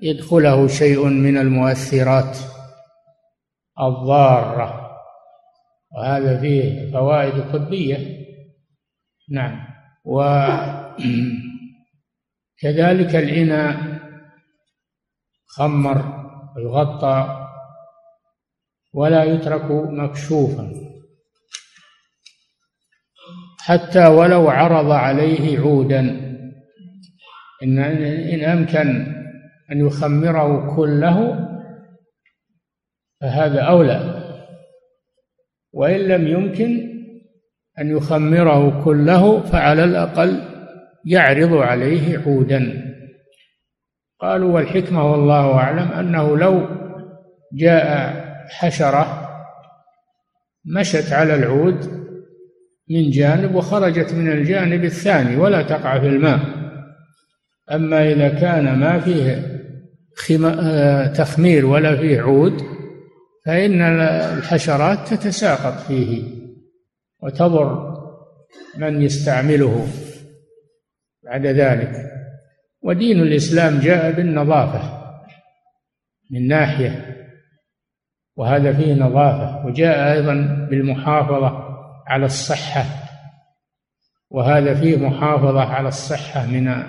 [0.00, 2.38] يدخله شيء من المؤثرات
[3.80, 4.79] الضارة.
[5.96, 8.26] وهذا فيه فوائد طبيه
[9.30, 9.66] نعم.
[10.04, 10.86] وكذلك
[13.24, 14.00] الإناء
[15.46, 16.20] خمر
[16.58, 17.46] يغطى
[18.94, 20.72] ولا يترك مكشوفا.
[23.58, 26.30] حتى ولو عرض عليه عودا.
[27.62, 28.88] إن إن أمكن
[29.72, 31.46] أن يخمره كله
[33.20, 34.09] فهذا أولى.
[35.72, 36.90] وإن لم يمكن
[37.78, 40.42] أن يخمره كله فعلى الأقل
[41.04, 42.90] يعرض عليه عودا.
[44.20, 46.66] قالوا والحكمة والله أعلم أنه لو
[47.52, 48.14] جاء
[48.48, 49.28] حشرة
[50.64, 51.84] مشت على العود
[52.90, 56.40] من جانب وخرجت من الجانب الثاني ولا تقع في الماء.
[57.72, 59.50] أما إذا كان ما فيه
[61.14, 62.62] تخمير ولا فيه عود
[63.46, 66.40] فإن الحشرات تتساقط فيه
[67.22, 67.90] وتضر
[68.76, 69.86] من يستعمله
[71.24, 72.10] بعد ذلك.
[72.82, 75.00] ودين الإسلام جاء بالنظافة
[76.30, 77.16] من ناحية
[78.36, 79.66] وهذا فيه نظافة.
[79.66, 80.34] وجاء أيضا
[80.70, 81.70] بالمحافظة
[82.06, 82.84] على الصحة
[84.30, 86.84] وهذا فيه محافظة على الصحة من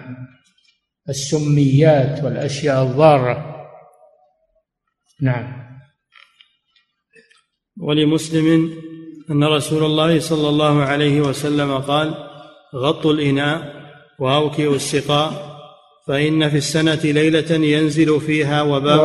[1.10, 3.68] السميات والأشياء الضارة.
[5.22, 5.61] نعم.
[7.80, 8.70] ولمسلم
[9.32, 12.14] أن رسول الله صلى الله عليه وسلم قال
[12.76, 13.74] غطوا الإناء
[14.20, 15.52] وأوكئوا السقاء
[16.08, 19.00] فإن في السنة ليلة ينزل فيها وباء.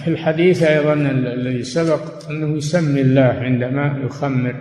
[0.00, 4.54] وفي الحديث أيضا الذي سبق أنه يسمي الله عندما يخمر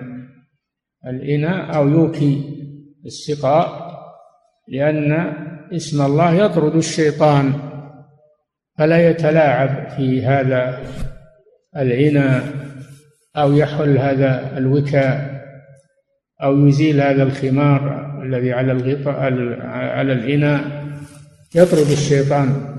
[1.08, 2.44] الإناء أو يوكي
[3.06, 3.86] السقاء
[4.68, 5.34] لأن
[5.76, 7.54] اسم الله يطرد الشيطان
[8.78, 10.82] فلا يتلاعب في هذا
[11.78, 12.42] العنى
[13.38, 15.36] أو يحل هذا الوكاء
[16.44, 19.16] أو يزيل هذا الخمار الذي على الغطاء
[19.70, 20.86] على الإناء.
[21.56, 22.76] يطرد الشيطان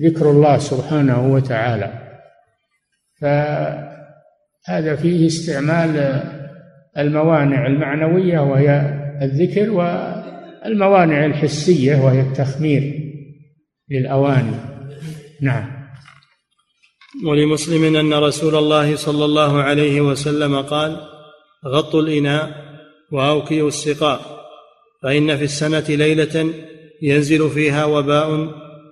[0.00, 1.92] ذكر الله سبحانه وتعالى.
[3.20, 6.22] فهذا فيه استعمال
[6.98, 8.80] الموانع المعنوية وهي
[9.22, 13.12] الذكر والموانع الحسية وهي التخمير
[13.90, 14.56] للأواني.
[15.42, 15.75] نعم.
[17.24, 20.96] ولمسلم أن رسول الله صلى الله عليه وسلم قال
[21.66, 22.50] غطوا الإناء
[23.12, 24.20] واوكيوا السقاء
[25.02, 26.50] فإن في السنة ليلة
[27.02, 28.48] ينزل فيها وباء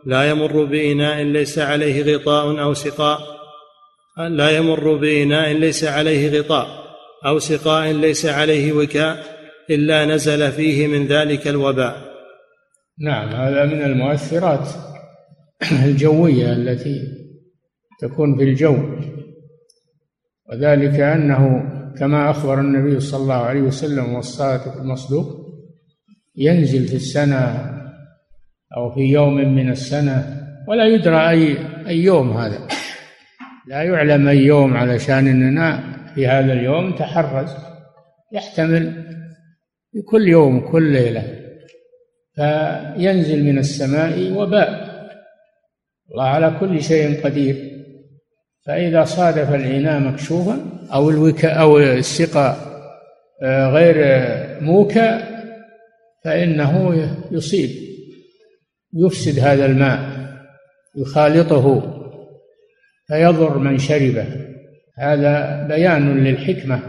[0.07, 3.21] لا يمر بإناء ليس عليه غطاء أو سقاء
[4.19, 6.85] لا يمر بإناء ليس عليه غطاء
[7.27, 9.25] أو سقاء ليس عليه وكاء
[9.71, 12.15] إلا نزل فيه من ذلك الوباء.
[12.99, 14.69] نعم هذا من المؤثرات
[15.85, 17.24] الجوية التي
[18.01, 18.77] تكون في الجو.
[20.51, 25.27] وذلك أنه كما أخبر النبي صلى الله عليه وسلم والصادق المصدوق
[26.37, 27.71] ينزل في السنة
[28.77, 32.69] أو في يوم من السنة ولا يدرى أي أي يوم هذا.
[33.69, 37.51] لا يعلم أي يوم علشان أننا في هذا اليوم تحرز
[38.33, 39.05] يحتمل
[39.93, 41.41] في كل يوم كل ليلة.
[42.35, 44.95] فينزل من السماء وباء.
[46.11, 47.64] الله على كل شيء قدير.
[48.67, 50.59] فإذا صادف الإناء مكشوفا
[50.93, 52.57] أو الوكاء أو السقاء
[53.43, 53.97] آه، غير
[54.63, 55.21] موكى
[56.25, 56.95] فإنه
[57.31, 57.71] يصيب
[58.95, 60.25] يفسد هذا الماء
[60.97, 61.95] يخالطه
[63.09, 64.27] فيضر من شربه.
[64.99, 66.81] هذا بيان للحكمة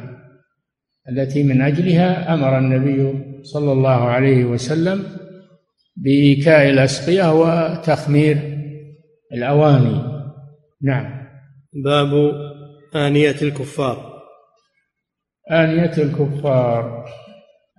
[1.09, 5.03] التي من أجلها أمر النبي صلى الله عليه وسلم
[5.95, 8.37] بإيكاء الأسقية وتخمير
[9.33, 10.01] الأواني.
[10.81, 11.14] نعم.
[11.83, 12.31] باب
[12.95, 14.21] آنية الكفار.
[15.51, 17.05] آنية الكفار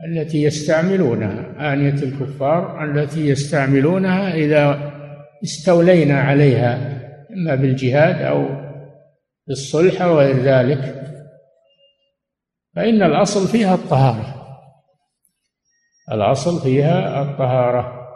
[0.09, 1.72] التي يستعملونها.
[1.72, 4.92] آنية الكفار التي يستعملونها إذا
[5.44, 8.46] استولينا عليها إما بالجهاد أو
[9.46, 11.02] بالصلح أو غير ذلك.
[12.76, 14.35] فإن الأصل فيها الطهارة.
[16.12, 18.06] الأصل فيها الطهارة.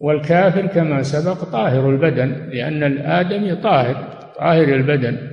[0.00, 4.23] والكافر كما سبق طاهر البدن لأن الآدمي طاهر.
[4.38, 5.30] طاهر البدن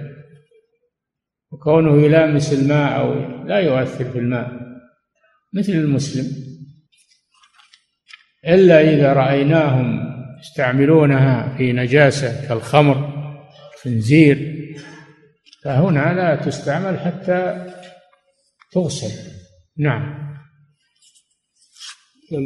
[1.52, 3.14] وكونه يلامس الماء أو
[3.46, 4.52] لا يؤثر في الماء
[5.54, 6.26] مثل المسلم.
[8.48, 13.12] إلا إذا رأيناهم يستعملونها في نجاسة كالخمر
[13.84, 14.62] خنزير
[15.64, 17.66] فهنا لا تستعمل حتى
[18.72, 19.32] تغسل.
[19.78, 20.22] نعم.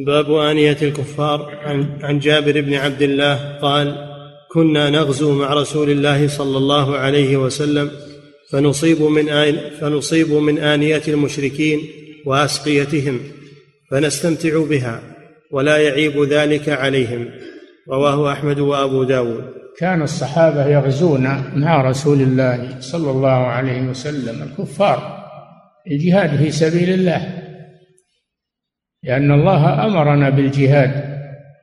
[0.06, 1.56] باب آنية الكفار
[2.04, 4.15] عن جابر بن عبد الله قال
[4.56, 7.92] كنا نغزو مع رسول الله صلى الله عليه وسلم
[8.52, 11.80] فنصيب من آن فنصيب من آنية المشركين
[12.26, 13.20] وأسقيتهم
[13.92, 15.02] فنستمتع بها
[15.52, 17.30] ولا يعيب ذلك عليهم.
[17.90, 19.44] رواه أحمد وأبو داود.
[19.80, 21.24] كان الصحابة يغزون
[21.56, 25.26] مع رسول الله صلى الله عليه وسلم الكفار
[25.92, 27.44] الجهاد في سبيل الله
[29.04, 30.92] لأن الله أمرنا بالجهاد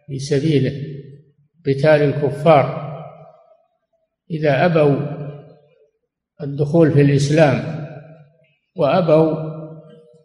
[0.06, 0.72] في سبيله
[1.66, 2.81] قتال الكفار
[4.32, 4.96] إذا أبوا
[6.42, 7.86] الدخول في الإسلام
[8.76, 9.52] وأبوا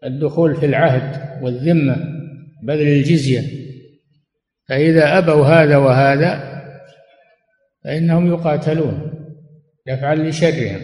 [0.03, 1.95] الدخول في العهد والذمة
[2.63, 3.41] بذل الجزية
[4.69, 6.57] فإذا أبوا هذا وهذا
[7.83, 9.11] فإنهم يقاتلون
[9.87, 10.79] دفعا لشرهم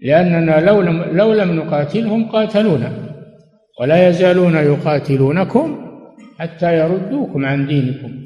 [0.00, 3.10] لأننا لو لم, لو لم نقاتلهم قاتلونا
[3.80, 5.90] ولا يزالون يقاتلونكم
[6.38, 8.20] حتى يردوكم عن دينكم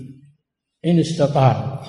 [0.86, 1.84] إن استطاعوا.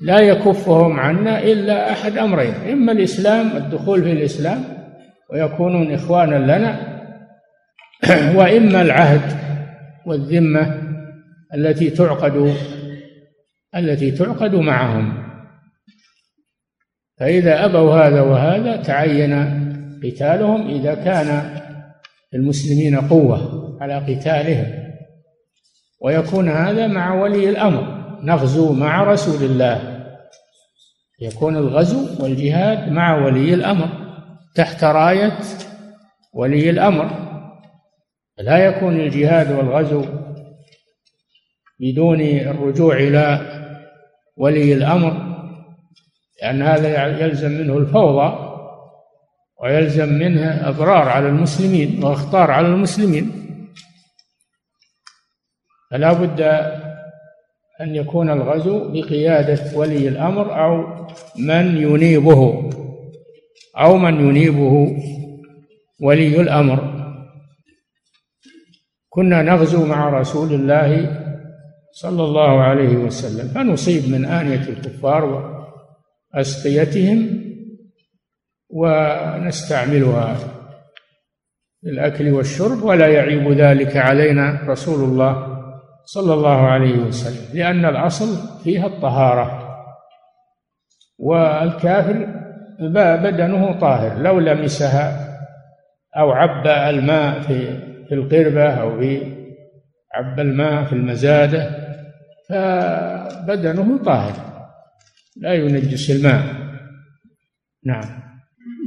[0.00, 4.64] لا يكفهم عنا إلا أحد أمرين إما الإسلام الدخول في الإسلام
[5.30, 6.98] ويكونون إخوانا لنا
[8.38, 9.38] وإما العهد
[10.06, 10.82] والذمة
[11.54, 12.54] التي تعقد
[13.76, 15.28] التي تعقد معهم.
[17.20, 19.32] فإذا أبوا هذا وهذا تعين
[20.04, 21.60] قتالهم إذا كان
[22.34, 24.66] المسلمين قوة على قتالهم
[26.00, 27.97] ويكون هذا مع ولي الأمر.
[28.22, 30.04] نغزو مع رسول الله.
[31.20, 33.88] يكون الغزو والجهاد مع ولي الأمر
[34.54, 35.38] تحت راية
[36.32, 37.28] ولي الأمر.
[38.38, 40.04] لا يكون الجهاد والغزو
[41.80, 43.40] بدون الرجوع إلى
[44.36, 45.28] ولي الأمر
[46.42, 48.48] لأن هذا يلزم منه الفوضى
[49.62, 53.32] ويلزم منه أضرار على المسلمين وأخطار على المسلمين.
[55.90, 56.40] فلا بد
[57.80, 61.06] أن يكون الغزو بقيادة ولي الأمر أو
[61.38, 62.70] من ينيبه
[63.78, 64.96] أو من ينيبه
[66.02, 66.98] ولي الأمر.
[69.08, 71.18] كنا نغزو مع رسول الله
[71.92, 75.54] صلى الله عليه وسلم فنصيب من آنية الكفار
[76.34, 77.48] وأسقيتهم
[78.70, 80.34] ونستعملها
[81.80, 85.47] في الأكل والشرب ولا يعيب ذلك علينا رسول الله
[86.10, 89.68] صلى الله عليه وسلم لأن الأصل فيها الطهارة.
[91.18, 92.26] والكافر
[93.22, 95.28] بدنه طاهر لو لمسها
[96.16, 97.78] أو عبى الماء في
[98.08, 99.20] في القربة أو في
[100.14, 101.70] عبى الماء في المزادة
[102.48, 104.32] فبدنه طاهر
[105.36, 106.42] لا ينجس الماء.
[107.86, 108.22] نعم.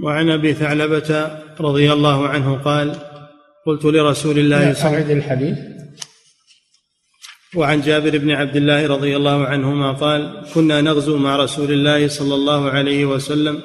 [0.03, 2.95] وعن أبي ثعلبة رضي الله عنه قال
[3.65, 5.80] قلت لرسول الله صلى الله عليه وسلم الحديث.
[7.56, 12.36] وعن جابر بن عبد الله رضي الله عنهما قال كنا نغزو مع رسول الله صلى
[12.36, 13.62] الله عليه وسلم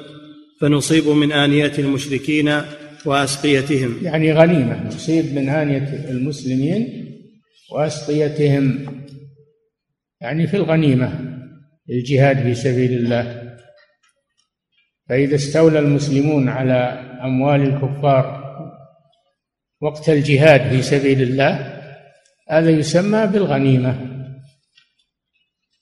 [0.61, 2.61] فنصيب من آنية المشركين
[3.05, 3.95] وأسقيتهم.
[4.01, 7.07] يعني غنيمة نصيب من آنية المسلمين
[7.71, 8.85] وأسقيتهم.
[10.21, 11.19] يعني في الغنيمة
[11.89, 13.55] الجهاد في سبيل الله.
[15.09, 16.73] فإذا استولى المسلمون على
[17.23, 18.47] أموال الكفار
[19.81, 21.76] وقت الجهاد في سبيل الله
[22.49, 24.17] هذا يسمى بالغنيمة.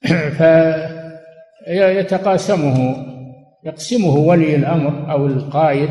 [1.65, 3.05] فيتقاسمه
[3.65, 5.89] يقسمه ولي الأمر أو القائد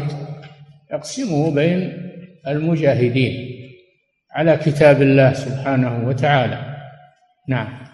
[0.92, 1.92] يقسمه بين
[2.48, 3.54] المجاهدين
[4.32, 6.76] على كتاب الله سبحانه وتعالى.
[7.48, 7.84] نعم.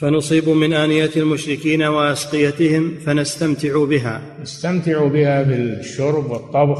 [0.00, 4.20] فنصيب من آنية المشركين وأسقيتهم فنستمتع بها.
[4.40, 6.78] نستمتع بها بالشرب والطبخ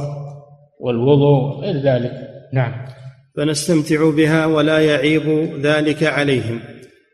[0.80, 2.33] والوضوء غير ذلك.
[2.54, 2.72] نعم.
[3.36, 5.22] فنستمتع بها ولا يعيب
[5.62, 6.60] ذلك عليهم.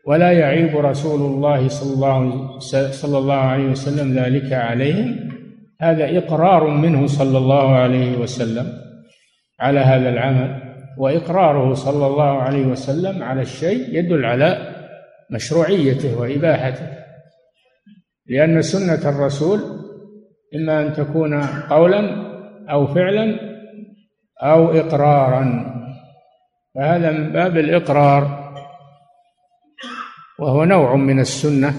[0.07, 2.59] ولا يعيب رسول الله صلى الله
[2.91, 5.29] صلى الله عليه وسلم ذلك عليهم.
[5.81, 8.67] هذا إقرار منه صلى الله عليه وسلم
[9.59, 10.61] على هذا العمل
[10.97, 14.57] وإقراره صلى الله عليه وسلم على الشيء يدل على
[15.31, 16.87] مشروعيته وإباحته.
[18.27, 19.59] لأن سنة الرسول
[20.55, 22.31] إما أن تكون قولا
[22.71, 23.50] أو فعلا
[24.43, 25.71] أو إقرارا.
[26.75, 28.53] فهذا من باب الإقرار
[30.39, 31.75] وهو نوع من السنة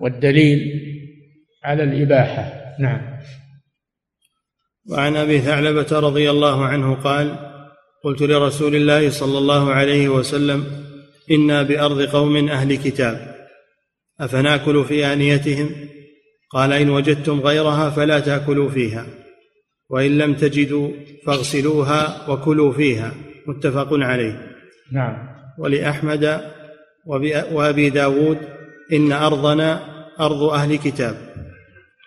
[0.00, 0.60] والدليل
[1.64, 2.52] على الإباحة.
[2.78, 3.14] نعم.
[4.90, 7.36] وعن أبي ثعلبة رضي الله عنه قال
[8.04, 10.66] قلت لرسول الله صلى الله عليه وسلم
[11.30, 13.34] إنا بأرض قوم أهل كتاب
[14.20, 15.70] أفناكل في آنيتهم؟
[16.50, 19.06] قال إن وجدتم غيرها فلا تأكلوا فيها.
[19.90, 20.90] وإن لم تجدوا
[21.26, 23.14] فاغسلوها وكلوا فيها.
[23.46, 24.56] متفق عليه.
[24.92, 25.16] نعم.
[25.58, 26.40] ولأحمد
[27.52, 28.38] وأبي داود
[28.92, 31.34] إن أرضنا أرض أهل كتاب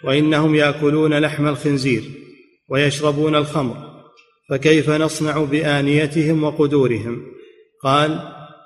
[0.04, 2.04] وإنهم يأكلون لحم الخنزير
[2.70, 3.76] ويشربون الخمر
[4.50, 7.22] فكيف نصنع بآنيتهم وقدورهم؟
[7.84, 8.20] قال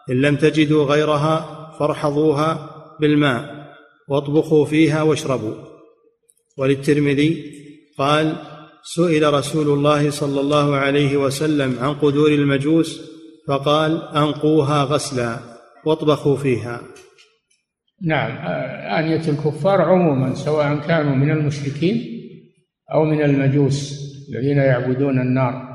[0.10, 3.72] إن لم تجدوا غيرها فارحضوها بالماء
[4.08, 5.56] واطبخوا فيها واشربوا.
[6.58, 7.54] وللترمذي
[7.98, 8.36] قال
[8.84, 13.02] سئل رسول الله صلى الله عليه وسلم عن قدور المجوس
[13.48, 15.40] فقال أنقوها غسلا
[15.86, 16.82] واطبخوا فيها.
[18.02, 18.32] نعم
[18.98, 22.22] آنية الكفار عموما سواء كانوا من المشركين
[22.94, 25.68] أو من المجوس الذين يعبدون النار.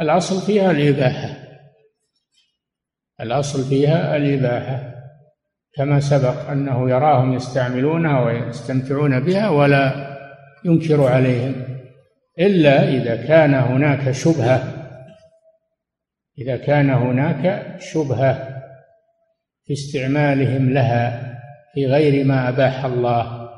[0.00, 1.36] الأصل فيها الإباحة.
[3.20, 4.92] الأصل فيها الإباحة.
[5.76, 10.16] كما سبق أنه يراهم يستعملونها ويستمتعون بها ولا
[10.64, 11.75] ينكر عليهم.
[12.38, 14.72] إلا إذا كان هناك شبهة.
[16.38, 18.62] إذا كان هناك شبهة
[19.64, 21.36] في استعمالهم لها
[21.74, 23.50] في غير ما أباح الله.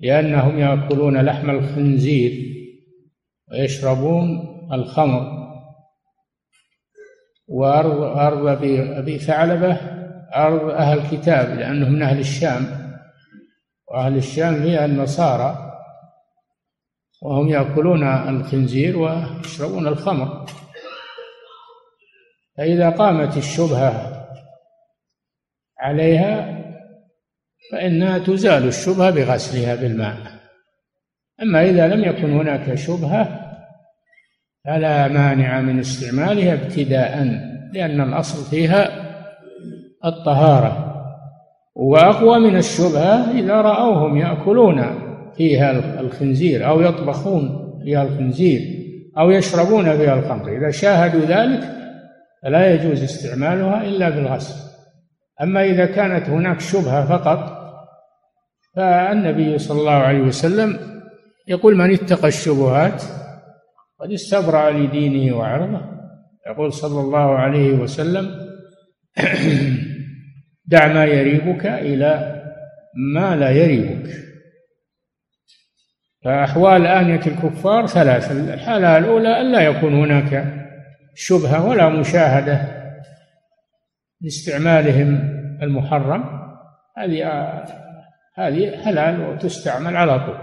[0.00, 2.54] لأنهم يأكلون لحم الخنزير
[3.50, 4.28] ويشربون
[4.72, 5.44] الخمر.
[7.48, 8.46] وأرض أرض
[8.96, 9.76] أبي ثعلبة
[10.34, 12.66] أرض أهل الكتاب لأنهم من أهل الشام.
[13.88, 15.63] وأهل الشام هي النصارى.
[17.24, 20.46] وهم يأكلون الخنزير ويشربون الخمر.
[22.56, 24.26] فإذا قامت الشبهة
[25.78, 26.64] عليها
[27.72, 30.16] فإنها تزال الشبهة بغسلها بالماء.
[31.42, 33.40] أما إذا لم يكن هناك شبهة
[34.64, 37.24] فلا مانع من استعمالها ابتداء
[37.72, 39.04] لأن الأصل فيها
[40.04, 40.90] الطهارة.
[41.74, 45.03] وأقوى من الشبهة إذا رأوهم يأكلون
[45.36, 48.60] فيها الخنزير أو يطبخون فيها الخنزير
[49.18, 50.56] أو يشربون فيها الخمر.
[50.56, 51.64] إذا شاهدوا ذلك
[52.42, 54.54] فلا يجوز استعمالها إلا بالغسل.
[55.42, 57.64] أما إذا كانت هناك شبهة فقط
[58.76, 60.78] فالنبي صلى الله عليه وسلم
[61.48, 63.02] يقول من اتقى الشبهات
[64.00, 65.80] قد استبرأ لدينه وعرضه.
[66.50, 68.30] يقول صلى الله عليه وسلم
[70.66, 72.42] دع ما يريبك إلى
[73.14, 74.10] ما لا يريبك.
[76.24, 80.54] فأحوال آنية الكفار ثلاث الحالة الأولى ألا يكون هناك
[81.14, 82.60] شبهة ولا مشاهدة
[84.20, 85.14] لاستعمالهم
[85.62, 86.24] المحرم.
[86.98, 87.24] هذه
[88.34, 90.38] هذه حلال وتستعمل على طول.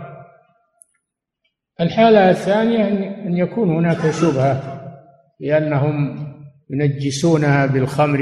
[1.82, 2.88] الحالة الثانية
[3.28, 4.82] أن يكون هناك شبهة
[5.40, 6.28] لأنهم
[6.70, 8.22] ينجسونها بالخمر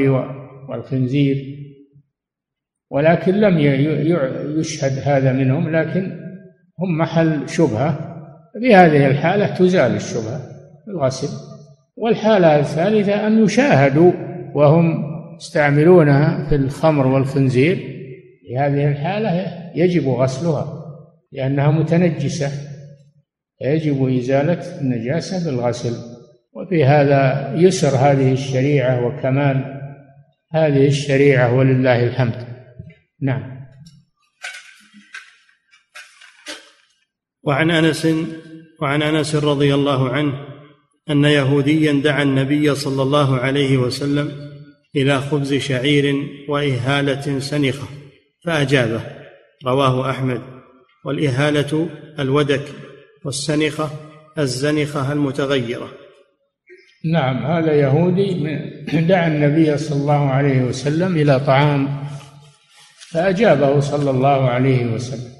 [0.69, 1.59] والخنزير
[2.89, 3.59] ولكن لم
[4.59, 6.18] يشهد هذا منهم لكن
[6.81, 7.99] هم محل شبهة.
[8.59, 10.41] في هذه الحالة تزال الشبهة
[10.87, 11.27] بالغسل
[11.97, 14.11] والحالة الثالثة أن يشاهدوا
[14.55, 15.03] وهم
[15.35, 17.75] يستعملونها في الخمر والخنزير.
[18.47, 20.79] في هذه الحالة يجب غسلها
[21.31, 22.51] لأنها متنجسة
[23.61, 25.95] يجب إزالة النجاسة بالغسل
[26.53, 29.79] وفي هذا يسر هذه الشريعة وكمال
[30.53, 32.35] هذه الشريعة ولله الحمد.
[33.21, 33.58] نعم.
[37.43, 38.07] وعن أنس
[38.81, 40.33] وعن أنس رضي الله عنه
[41.09, 44.31] أن يهوديا دعا النبي صلى الله عليه وسلم
[44.95, 46.15] إلى خبز شعير
[46.49, 47.87] وإهالة سنخة
[48.45, 49.01] فأجابه
[49.65, 50.41] رواه أحمد.
[51.05, 52.63] والإهالة الودك
[53.25, 53.89] والسنخة
[54.37, 55.91] الزنخة المتغيرة.
[57.05, 58.33] نعم هذا يهودي
[58.93, 62.03] دعا النبي صلى الله عليه وسلم إلى طعام
[63.11, 65.38] فأجابه صلى الله عليه وسلم.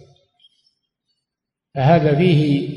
[1.76, 2.70] فهذا فيه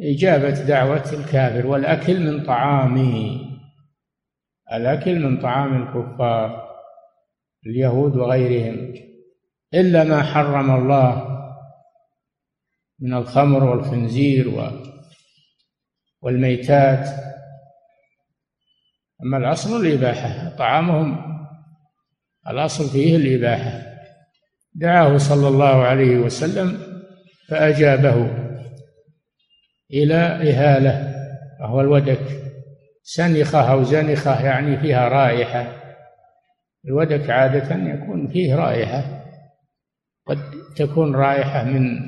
[0.00, 3.40] إجابة دعوة الكافر والأكل من طعامه
[4.72, 6.70] الأكل من طعام الكفار
[7.66, 8.94] اليهود وغيرهم
[9.74, 11.34] إلا ما حرم الله
[12.98, 14.72] من الخمر والخنزير
[16.22, 17.08] والميتات.
[19.22, 21.34] أما الأصل الإباحة طعامهم
[22.50, 23.82] الأصل فيه الإباحة.
[24.74, 26.93] دعاه صلى الله عليه وسلم
[27.48, 28.30] فأجابه
[29.90, 31.14] إلى إهالة
[31.60, 32.20] وهو الودك.
[33.02, 35.66] سنخة أو زنخة يعني فيها رائحة.
[36.84, 39.24] الودك عادة يكون فيه رائحة.
[40.26, 40.38] قد
[40.76, 42.00] تكون رائحة من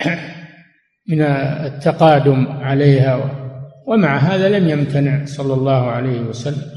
[1.10, 1.22] من
[1.66, 3.30] التقادم عليها
[3.86, 6.70] ومع هذا لم يمتنع صلى الله عليه وسلم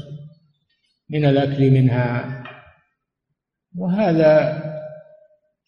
[1.10, 2.38] من الأكل منها.
[3.76, 4.62] وهذا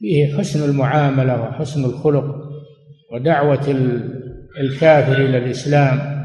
[0.01, 2.25] فيه حسن المعاملة وحسن الخلق
[3.13, 3.71] ودعوة
[4.61, 6.21] الكافر إلى الإسلام.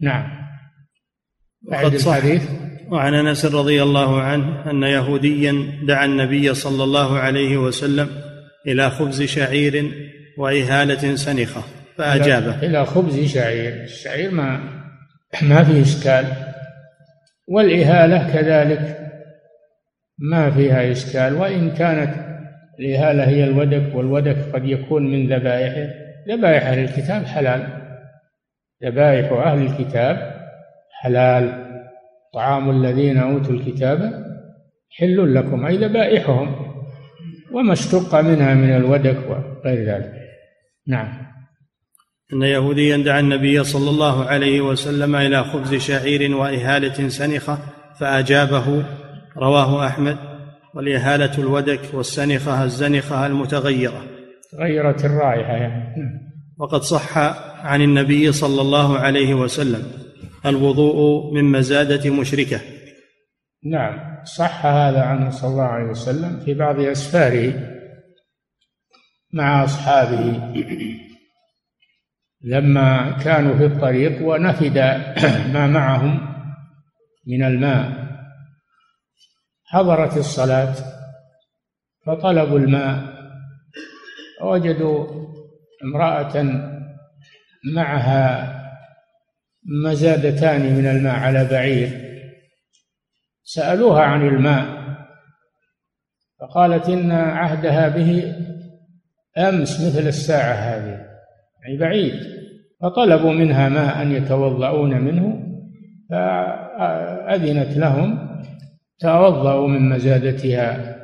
[0.00, 0.40] نعم.
[1.62, 2.50] بعد الحديث.
[2.88, 5.54] وعن أنس رضي الله عنه أن يهوديا
[5.86, 8.08] دعا النبي صلى الله عليه وسلم
[8.66, 9.92] إلى خبز شعير
[10.38, 11.62] وإهالة سنخة
[11.96, 12.62] فأجابه.
[12.62, 13.82] إلى خبز شعير.
[13.82, 14.60] الشعير ما
[15.42, 16.24] ما فيه إشكال.
[17.48, 19.09] والإهالة كذلك.
[20.20, 22.14] ما فيها إشكال وإن كانت
[22.80, 27.66] الإهالة هي الودك والودك قد يكون من ذبائحه ذبائح أهل الكتاب حلال.
[28.84, 30.40] ذبائح أهل الكتاب
[31.00, 31.66] حلال.
[32.34, 34.24] طعام الذين أوتوا الكتاب
[34.90, 36.56] حل لكم أي ذبائحهم.
[37.52, 40.12] وما اشتق منها من الودك وغير ذلك.
[40.86, 41.30] نعم.
[42.32, 47.58] أن يهوديا دعا النبي صلى الله عليه وسلم إلى خبز شعير وإهالة سنخة
[48.00, 48.84] فأجابه
[49.40, 50.16] رواه أحمد
[50.74, 54.04] والإهالة الودك والسنخة الزنخة المتغيرة.
[54.52, 55.94] تغيرت الرائحة يعني.
[56.58, 57.18] وقد صح
[57.66, 59.82] عن النبي صلى الله عليه وسلم
[60.46, 62.60] الوضوء من مزادة مشركة.
[63.64, 64.24] نعم.
[64.24, 67.52] صح هذا عنه صلى الله عليه وسلم في بعض أسفاره
[69.32, 70.52] مع أصحابه.
[72.42, 74.78] لما كانوا في الطريق ونفد
[75.54, 76.20] ما معهم
[77.26, 78.09] من الماء
[79.70, 80.74] حضرت الصلاة
[82.06, 83.02] فطلبوا الماء
[84.42, 85.06] وجدوا
[85.84, 86.62] امرأة
[87.74, 88.56] معها
[89.84, 92.10] مزادتان من الماء على بعير
[93.42, 94.80] سألوها عن الماء
[96.40, 98.34] فقالت إن عهدها به
[99.38, 101.06] أمس مثل الساعة هذه
[101.62, 102.14] يعني بعيد
[102.80, 105.46] فطلبوا منها ماء يتوضؤون منه
[106.10, 108.29] فأذنت لهم
[109.00, 110.96] توضأوا من مزادتها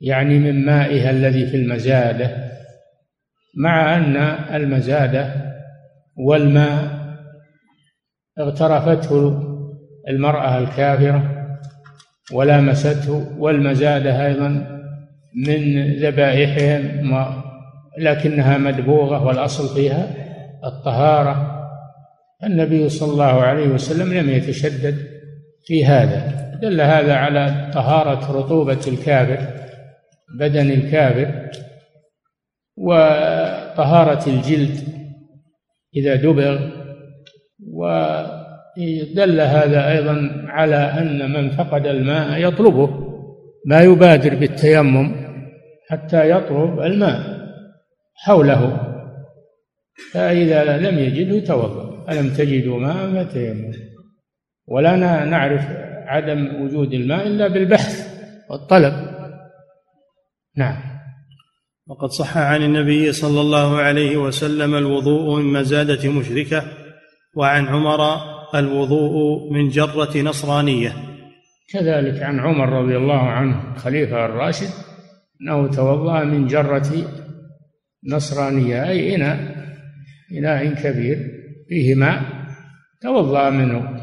[0.00, 2.46] يعني من مائها الذي في المزادة
[3.56, 4.16] مع أن
[4.54, 5.34] المزادة
[6.16, 7.06] والماء
[8.38, 9.42] اغترفته
[10.08, 11.46] المرأة الكافرة
[12.32, 14.48] ولامسته والمزادة أيضا
[15.46, 17.34] من ذبائحهم
[17.98, 20.08] لكنها مدبوغة والأصل فيها
[20.64, 21.52] الطهارة.
[22.44, 25.05] النبي صلى الله عليه وسلم لم يتشدد
[25.66, 26.46] في هذا.
[26.62, 29.38] دل هذا على طهارة رطوبة الكافر
[30.38, 31.50] بدن الكافر
[32.76, 34.78] وطهارة الجلد
[35.96, 36.70] إذا دبغ.
[37.72, 43.06] ودل هذا أيضا على أن من فقد الماء يطلبه
[43.66, 45.14] ما يبادر بالتيمم
[45.88, 47.20] حتى يطلب الماء
[48.14, 48.80] حوله.
[50.12, 53.85] فإذا لم يجده توضأ ألم تجدوا ماء فتيمموا.
[54.66, 55.66] ولا نعرف
[56.06, 58.06] عدم وجود الماء إلا بالبحث
[58.50, 59.16] والطلب.
[60.56, 60.76] نعم.
[61.86, 66.64] وقد صح عن النبي صلى الله عليه وسلم الوضوء من مزادة مشركة
[67.36, 68.00] وعن عمر
[68.54, 70.92] الوضوء من جرة نصرانية.
[71.72, 74.70] كذلك عن عمر رضي الله عنه خليفة الراشد
[75.42, 76.92] أنه توضأ من جرة
[78.08, 79.56] نصرانية أي إناء
[80.32, 81.18] إناء كبير
[81.68, 82.22] فيه ماء
[83.02, 83.95] توضأ منه.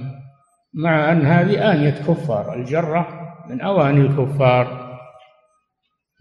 [0.73, 3.07] مع أن هذه آنية كفار الجرة
[3.49, 4.83] من أواني الكفار.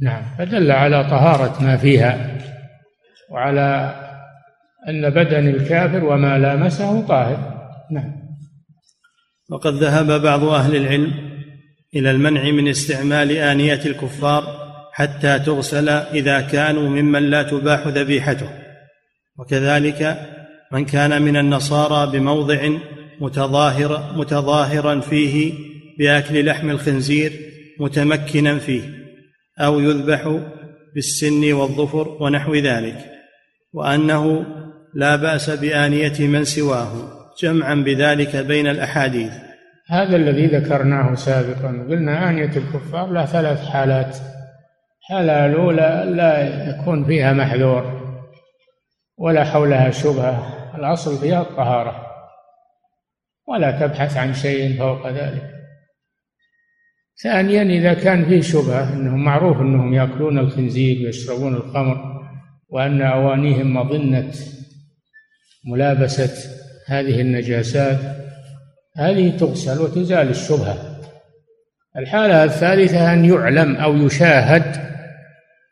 [0.03, 2.39] نعم فدل على طهارة ما فيها
[3.31, 3.95] وعلى
[4.89, 7.69] أن بدن الكافر وما لامسه طاهر.
[7.91, 8.13] نعم.
[9.51, 11.13] وقد ذهب بعض أهل العلم
[11.95, 14.43] إلى المنع من استعمال آنية الكفار
[14.93, 18.49] حتى تغسل إذا كانوا ممن لا تباح ذبيحته.
[19.39, 20.19] وكذلك
[20.73, 22.69] من كان من النصارى بموضع
[23.21, 25.53] متظاهر متظاهرا فيه
[25.99, 27.33] بأكل لحم الخنزير
[27.81, 28.83] متمكنا فيه
[29.61, 30.41] أو يذبح
[30.95, 32.97] بالسن والظفر ونحو ذلك
[33.73, 34.47] وأنه
[34.95, 36.93] لا بأس بآنية من سواه
[37.43, 39.33] جمعا بذلك بين الأحاديث.
[39.89, 44.17] هذا الذي ذكرناه سابقا قلنا آنية الكفار له ثلاث حالات.
[45.01, 48.03] الحالة الأولى لا يكون فيها محذور
[49.19, 52.12] ولا حولها شبهة الأصل فيها الطهارة.
[53.49, 55.53] ولا تبحث عن شيء فوق ذلك.
[57.23, 62.23] ثانيا إذا كان فيه شبهة أنهم معروف أنهم يأكلون الخنزير ويشربون الخمر
[62.69, 64.33] وأن أوانيهم مظنة
[65.67, 66.51] ملابسة
[66.87, 67.99] هذه النجاسات
[68.97, 71.01] هذه تغسل وتزال الشبهة.
[71.97, 74.93] الحالة الثالثة أن يعلم أو يشاهد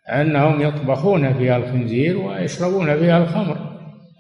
[0.09, 3.70] أنهم يطبخون فيها الخنزير ويشربون فيها الخمر.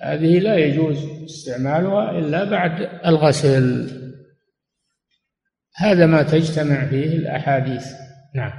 [0.04, 3.90] هذه لا يجوز استعمالها إلا بعد الغسل.
[5.76, 7.84] هذا ما تجتمع فيه الأحاديث.
[8.34, 8.52] نعم.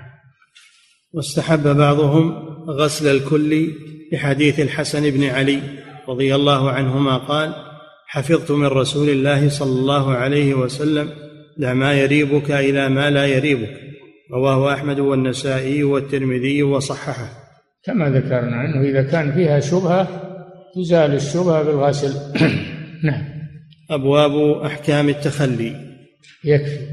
[1.14, 2.32] واستحب بعضهم
[2.70, 3.68] غسل الكل
[4.12, 5.62] بحديث الحسن بن علي
[6.10, 7.54] رضي الله عنهما قال
[8.08, 11.10] حفظت من رسول الله صلى الله عليه وسلم
[11.58, 13.80] دع ما يريبك إلى ما لا يريبك
[14.34, 17.30] رواه أحمد والنسائي والترمذي وصححه.
[17.84, 20.31] كما ذكرنا أنه إذا كان فيها شبهة
[20.76, 22.14] تزال الشبهة بالغسل.
[23.04, 23.24] نعم.
[23.92, 25.76] أبواب أحكام التخلي.
[26.44, 26.88] يكفي.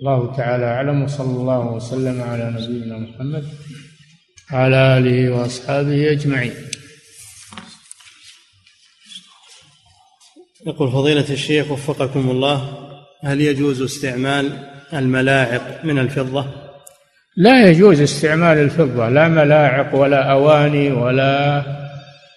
[0.00, 1.02] الله تعالى أعلم.
[1.02, 3.44] وصلى الله وسلم على نبينا محمد
[4.52, 6.52] وعلى آله وأصحابه أجمعين.
[10.66, 12.88] يقول فضيلة الشيخ وفقكم الله
[13.24, 16.46] هل يجوز استعمال الملاعق من الفضة؟
[17.36, 21.62] لا يجوز استعمال الفضة لا ملاعق ولا أواني ولا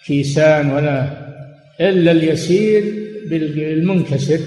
[0.08, 1.26] كيسان ولا
[1.82, 2.84] إلا اليسير
[3.30, 4.40] بالمنكسر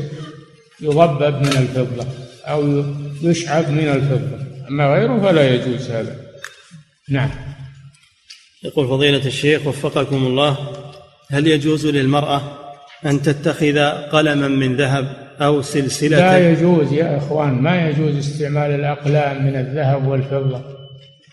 [0.80, 2.06] يضبب من الفضة
[2.44, 2.84] أو
[3.22, 4.38] يشعب من الفضة.
[4.68, 6.16] أما غيره فلا يجوز هذا.
[7.08, 7.30] نعم.
[8.64, 10.58] يقول فضيلة الشيخ وفقكم الله
[11.30, 12.42] هل يجوز للمرأة
[13.06, 19.46] أن تتخذ قلما من ذهب أو سلسلة؟ لا يجوز يا إخوان ما يجوز استعمال الأقلام
[19.46, 20.77] من الذهب والفضة.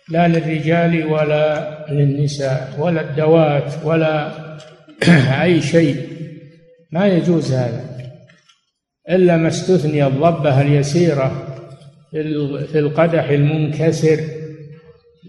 [0.09, 4.31] لا للرجال ولا للنساء ولا الدوات ولا
[5.43, 6.07] أي شيء.
[6.91, 7.83] ما يجوز هذا.
[9.09, 11.47] إلا ما استثني الضبة اليسيرة
[12.71, 14.19] في القدح المنكسر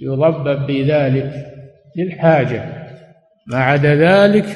[0.03, 1.33] يضبب بذلك
[1.97, 2.64] للحاجة.
[3.47, 4.47] ما عدا ذلك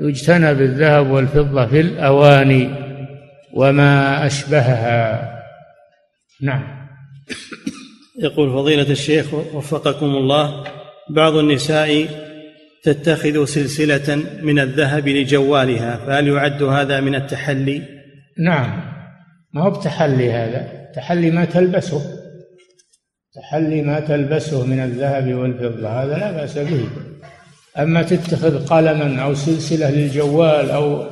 [0.00, 2.70] يجتنب الذهب والفضة في الأواني
[3.52, 5.32] وما أشبهها.
[6.42, 6.76] نعم.
[8.18, 10.64] يقول فضيلة الشيخ وفقكم الله
[11.10, 12.06] بعض النساء
[12.82, 17.82] تتخذ سلسلة من الذهب لجوالها فهل يعد هذا من التحلي؟
[18.38, 18.80] نعم
[19.52, 22.00] ما هو بتحلي هذا؟ تحلي ما تلبسه.
[23.34, 26.88] تحلي ما تلبسه من الذهب والفضة هذا لا بأس به.
[27.78, 31.06] أما تتخذ قلما أو سلسلة للجوال أو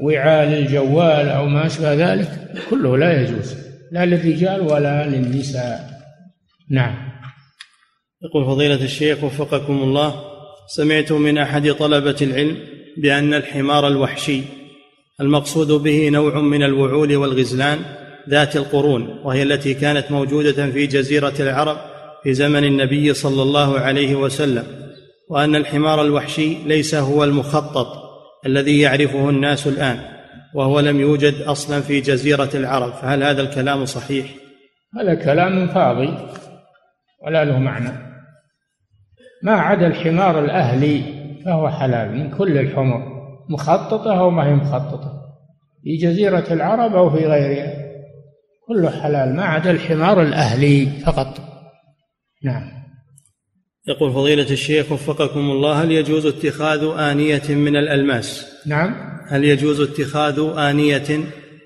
[0.00, 2.28] وعاء للجوال أو ما أشبه ذلك
[2.70, 3.54] كله لا يجوز
[3.92, 5.91] لا للرجال ولا للنساء.
[6.72, 6.94] نعم
[8.22, 10.24] يقول فضيلة الشيخ وفقكم الله
[10.66, 12.56] سمعت من أحد طلبة العلم
[12.96, 14.40] بأن الحمار الوحشي
[15.20, 17.78] المقصود به نوع من الوعول والغزلان
[18.28, 21.76] ذات القرون وهي التي كانت موجودة في جزيرة العرب
[22.22, 24.64] في زمن النبي صلى الله عليه وسلم
[25.30, 27.86] وأن الحمار الوحشي ليس هو المخطط
[28.46, 29.98] الذي يعرفه الناس الآن
[30.54, 34.26] وهو لم يوجد أصلا في جزيرة العرب فهل هذا الكلام صحيح؟
[35.00, 36.08] هذا كلام فاضي
[37.26, 37.90] ولا له معنى.
[39.42, 41.02] ما عدا الحمار الأهلي
[41.44, 43.02] فهو حلال من كل الحمر
[43.48, 45.22] مخططة أو ما هي مخططة.
[45.84, 47.82] في جزيرة العرب أو في غيرها
[48.68, 51.40] كله حلال ما عدا الحمار الأهلي فقط.
[52.44, 52.82] نعم.
[53.88, 58.94] يقول فضيلة الشيخ وفقكم الله هل يجوز اتخاذ آنية من الألماس؟ نعم.
[59.28, 61.20] هل يجوز اتخاذ آنية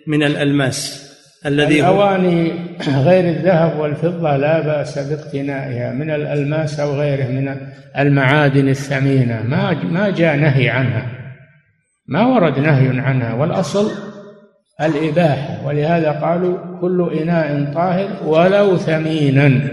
[0.06, 1.05] من الألماس؟
[1.46, 2.52] الذي الأواني
[2.88, 7.56] غير الذهب والفضة لا بأس باقتنائها من الألماس أو غيره من
[7.98, 9.42] المعادن الثمينة.
[9.42, 11.06] ما ما جاء نهي عنها.
[12.08, 13.34] ما ورد نهي عنها.
[13.34, 13.90] والأصل
[14.80, 15.66] الإباحة.
[15.66, 19.70] ولهذا قالوا كل إناء طاهر ولو ثمينا.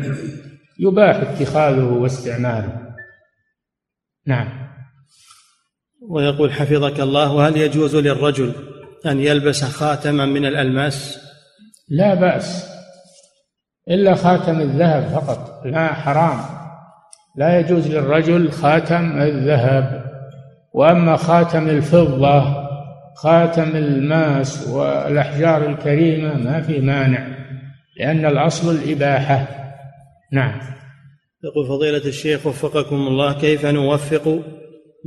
[0.80, 2.84] يباح اتخاذه واستعماله.
[4.28, 4.48] نعم.
[6.10, 8.52] ويقول حفظك الله وهل يجوز للرجل
[9.06, 11.23] أن يلبس خاتما من الألماس؟
[11.90, 12.74] لا بأس.
[13.90, 15.62] إلا خاتم الذهب فقط.
[15.66, 16.40] لا حرام.
[17.36, 20.04] لا يجوز للرجل خاتم الذهب.
[20.74, 22.64] وأما خاتم الفضة
[23.16, 27.28] خاتم الماس والأحجار الكريمة ما في مانع
[28.00, 29.48] لأن الأصل الإباحة.
[30.32, 30.60] نعم.
[31.44, 34.40] يقول فضيلة الشيخ وفقكم الله كيف نوفق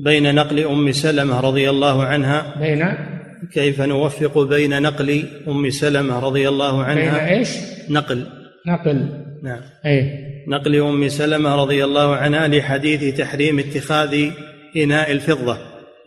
[0.05, 3.16] بين نقل أم سلمة رضي الله عنها بين
[3.53, 7.49] كيف نوفق بين نقل أم سلمة رضي الله عنها؟ بين إيش؟
[7.91, 8.27] نقل.
[8.67, 9.09] نقل.
[9.43, 9.61] نعم.
[9.87, 14.31] أي نقل أم سلمة رضي الله عنها لحديث تحريم اتخاذ
[14.77, 15.59] إناء الفضة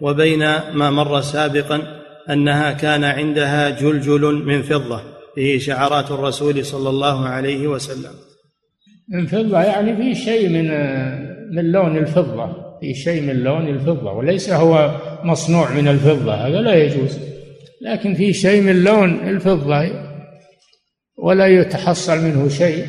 [0.02, 0.40] وبين
[0.74, 1.82] ما مر سابقا
[2.30, 5.02] أنها كان عندها جلجل من فضة
[5.36, 8.14] فيه شعرات الرسول صلى الله عليه وسلم.
[9.10, 10.68] من فضة يعني في شيء من
[11.56, 12.69] من لون الفضة.
[12.82, 17.20] في شيء من لون الفضة وليس هو مصنوع من الفضة هذا لا يجوز.
[17.82, 19.92] لكن في شيء من لون الفضة
[21.18, 22.86] ولا يتحصل منه شيء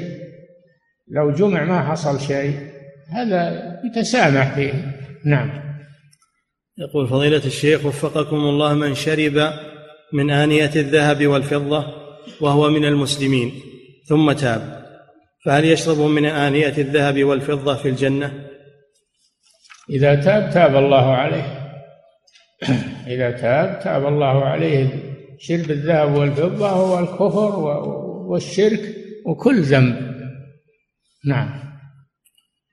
[1.09, 2.55] لو جمع ما حصل شيء
[3.13, 4.73] هذا يتسامح فيه.
[5.25, 5.51] نعم.
[6.79, 9.53] يقول فضيلة الشيخ وفقكم الله من شرب
[10.13, 11.85] من آنية الذهب والفضة
[12.41, 13.53] وهو من المسلمين
[14.09, 14.81] ثم تاب.
[15.45, 18.50] فهل يشرب من آنية الذهب والفضة في الجنة؟
[19.91, 21.77] إذا تاب تاب الله عليه.
[23.15, 24.89] إذا تاب تاب الله عليه.
[25.39, 27.59] شرب الذهب والفضة هو الكفر
[28.29, 30.11] والشرك وكل ذنب.
[31.27, 31.71] نعم.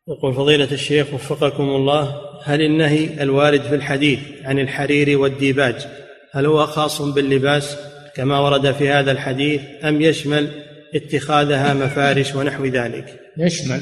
[0.07, 5.87] يقول فضيلة الشيخ وفقكم الله هل النهي الوارد في الحديث عن الحرير والديباج
[6.31, 7.77] هل هو خاص باللباس
[8.15, 10.49] كما ورد في هذا الحديث أم يشمل
[10.95, 13.81] اتخاذها مفارش ونحو ذلك؟ يشمل.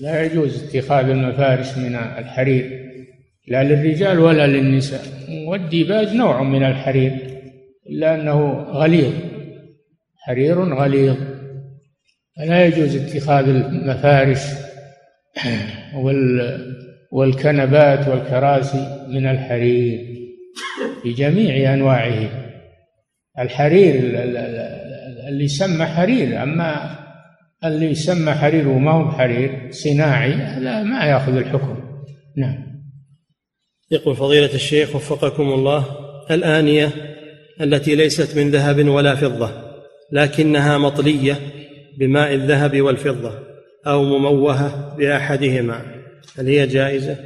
[0.00, 2.86] لا يجوز اتخاذ المفارش من الحرير
[3.48, 5.00] لا للرجال ولا للنساء.
[5.46, 7.12] والديباج نوع من الحرير
[7.90, 9.12] إلا أنه غليظ
[10.16, 11.16] حرير غليظ.
[12.36, 14.40] فلا يجوز اتخاذ المفارش
[16.02, 16.76] وال
[17.12, 20.06] والكنبات والكراسي من الحرير
[21.02, 22.28] في جميع أنواعه.
[23.38, 23.94] الحرير
[25.28, 26.98] اللي يسمى حرير أما
[27.64, 31.76] اللي يسمى حرير وما هو بحرير صناعي هذا ما ياخذ الحكم.
[32.36, 32.66] نعم.
[33.90, 35.84] يقول فضيلة الشيخ وفقكم الله
[36.30, 36.92] الآنية
[37.60, 39.50] التي ليست من ذهب ولا فضة
[40.12, 41.38] لكنها مطلية
[41.98, 43.32] بماء الذهب والفضة
[43.86, 45.82] أو مموهة بأحدهما
[46.38, 47.16] هل هي جائزة؟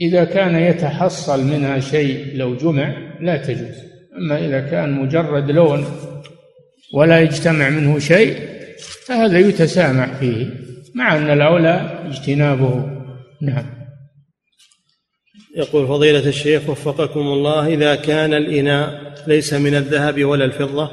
[0.00, 3.76] إذا كان يتحصل منها شيء لو جمع لا تجوز.
[4.18, 5.84] أما إذا كان مجرد لون
[6.94, 8.36] ولا يجتمع منه شيء
[9.06, 10.46] فهذا يتسامح فيه
[10.94, 13.02] مع أن الأولى اجتنابه.
[13.42, 13.64] نعم.
[15.56, 20.90] يقول فضيلة الشيخ وفقكم الله إذا كان الإناء ليس من الذهب ولا الفضة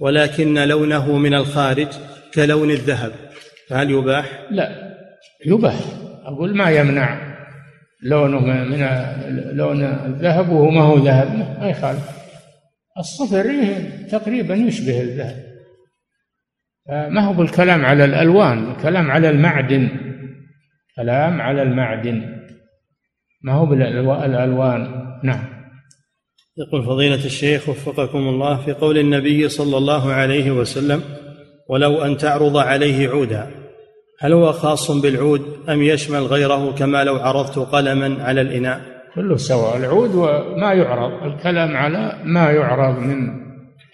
[0.00, 1.88] ولكن لونه من الخارج
[2.34, 3.12] كلون الذهب
[3.68, 4.96] فهل يباح؟ لا
[5.46, 5.80] يباح.
[6.24, 7.36] أقول ما يمنع
[8.02, 8.78] لونه من
[9.56, 12.10] لون الذهب وهو ما هو ذهب ما يخالف.
[12.98, 13.64] الصفر
[14.10, 15.45] تقريبا يشبه الذهب.
[16.88, 19.88] ما هو بالكلام على الألوان الكلام على المعدن.
[20.96, 22.36] كلام على المعدن.
[23.42, 25.44] ما هو بالألوان نعم.
[26.58, 31.02] يقول فضيلة الشيخ وفقكم الله في قول النبي صلى الله عليه وسلم
[31.68, 33.50] ولو أن تعرض عليه عودا
[34.20, 38.80] هل هو خاص بالعود أم يشمل غيره كما لو عرضت قلما على الإناء؟
[39.14, 43.45] كله سواء العود وما يعرض الكلام على ما يعرض من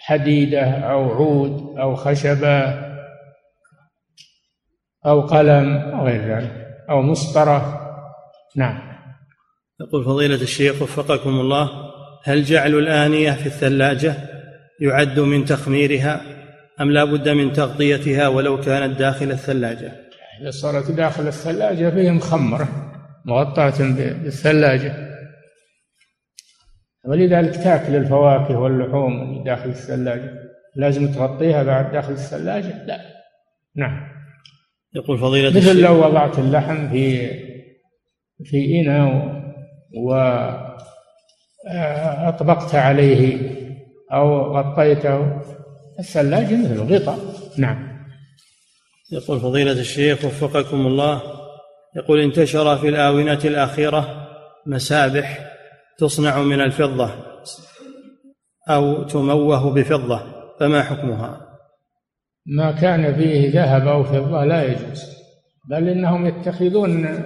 [0.04, 2.92] حديدة أو عود أو خشبة
[5.06, 7.78] أو قلم أو غير ذلك أو مسطرة.
[8.56, 8.78] نعم.
[9.80, 11.70] يقول فضيلة الشيخ وفقكم الله
[12.24, 14.14] هل جعل الآنية في الثلاجة
[14.80, 16.20] يعد من تخميرها
[16.80, 19.92] أم لا بد من تغطيتها ولو كانت داخل الثلاجة؟
[20.42, 22.68] إذا صارت داخل الثلاجة فهي مخمرة
[23.24, 25.11] مغطاة بالثلاجة.
[27.04, 30.30] ولذلك تاكل الفواكه واللحوم اللي داخل الثلاجة.
[30.76, 33.00] لازم تغطيها بعد داخل الثلاجة؟ لا.
[33.76, 34.12] نعم.
[34.94, 37.28] يقول فضيلة مثل لو وضعت اللحم في
[38.44, 39.32] في إناء
[39.96, 40.14] و
[42.28, 43.50] أطبقت عليه
[44.12, 45.40] أو غطيته
[45.98, 47.18] الثلاجة مثل الغطاء.
[47.58, 47.92] نعم.
[49.12, 51.22] يقول فضيلة الشيخ وفقكم الله
[51.96, 54.28] يقول انتشر في الآونة الأخيرة
[54.66, 55.51] مسابح
[56.02, 57.10] تصنع من الفضة
[58.68, 60.20] أو تموه بفضة
[60.60, 61.40] فما حكمها؟
[62.46, 65.02] ما كان فيه ذهب أو فضة لا يجوز
[65.70, 67.22] بل إنهم يتخذون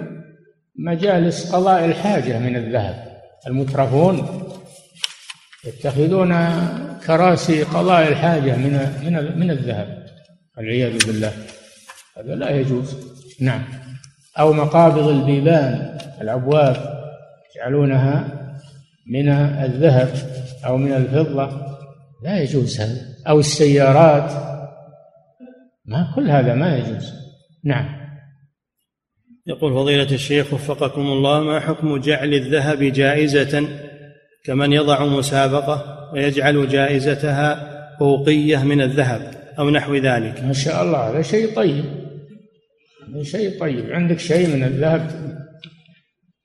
[0.75, 3.07] مجالس قضاء الحاجة من الذهب.
[3.47, 4.27] المترفون
[5.65, 6.33] يتخذون
[7.07, 8.73] كراسي قضاء الحاجة من
[9.03, 10.05] من من الذهب.
[10.57, 11.33] والعياذ بالله
[12.17, 12.95] هذا لا يجوز.
[13.41, 13.63] نعم.
[14.39, 16.97] أو مقابض البيبان الأبواب
[17.55, 18.46] يجعلونها
[19.09, 20.09] من الذهب
[20.65, 21.49] أو من الفضة
[22.23, 23.01] لا يجوز هذا.
[23.27, 24.31] أو السيارات.
[25.85, 27.13] ما كل هذا ما يجوز.
[27.63, 27.97] نعم.
[29.47, 33.67] يقول فضيلة الشيخ وفقكم الله ما حكم جعل الذهب جائزة
[34.45, 41.21] كمن يضع مسابقة ويجعل جائزتها أوقية من الذهب أو نحو ذلك؟ ما شاء الله هذا
[41.21, 41.85] شيء طيب.
[43.13, 43.91] هذا شيء طيب.
[43.91, 45.11] عندك شيء من الذهب؟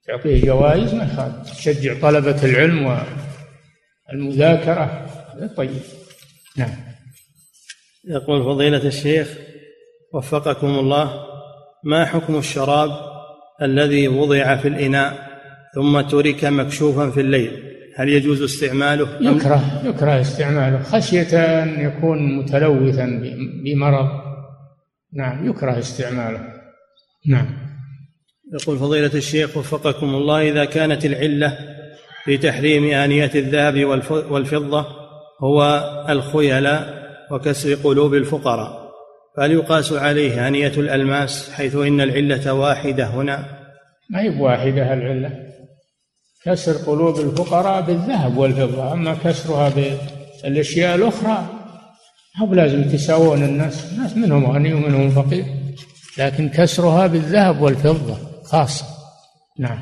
[0.07, 1.49] تعطيه جوائز ما يخالف.
[1.49, 3.05] تشجع طلبة العلم
[4.13, 5.05] والمذاكرة.
[5.57, 5.81] طيب.
[6.57, 6.75] نعم.
[8.05, 9.37] يقول فضيلة الشيخ
[10.13, 11.25] وفقكم الله
[11.83, 12.89] ما حكم الشراب
[13.61, 15.33] الذي وضع في الإناء
[15.75, 17.63] ثم ترك مكشوفا في الليل؟
[17.95, 20.83] هل يجوز استعماله؟ يكره يكره استعماله.
[20.83, 23.21] خشية أن يكون متلوثا
[23.63, 24.09] بمرض.
[25.13, 26.53] نعم يكره استعماله.
[27.27, 27.62] نعم.
[28.53, 31.57] يقول فضيلة الشيخ وفقكم الله إذا كانت العلة
[32.25, 33.75] في تحريم آنية الذهب
[34.31, 34.85] والفضة
[35.43, 38.83] هو الخيلاء وكسر قلوب الفقراء
[39.37, 43.45] فهل يقاس عليه آنية الألماس حيث إن العلة واحدة هنا؟
[44.09, 45.31] ما هي بواحدة العلة؟
[46.45, 49.71] كسر قلوب الفقراء بالذهب والفضة أما كسرها
[50.43, 51.45] بالأشياء الأخرى
[52.41, 55.45] هو لازم يتساوون الناس الناس منهم غني ومنهم فقير
[56.17, 58.32] لكن كسرها بالذهب والفضة.
[58.53, 58.85] خاصة.
[59.59, 59.79] نعم.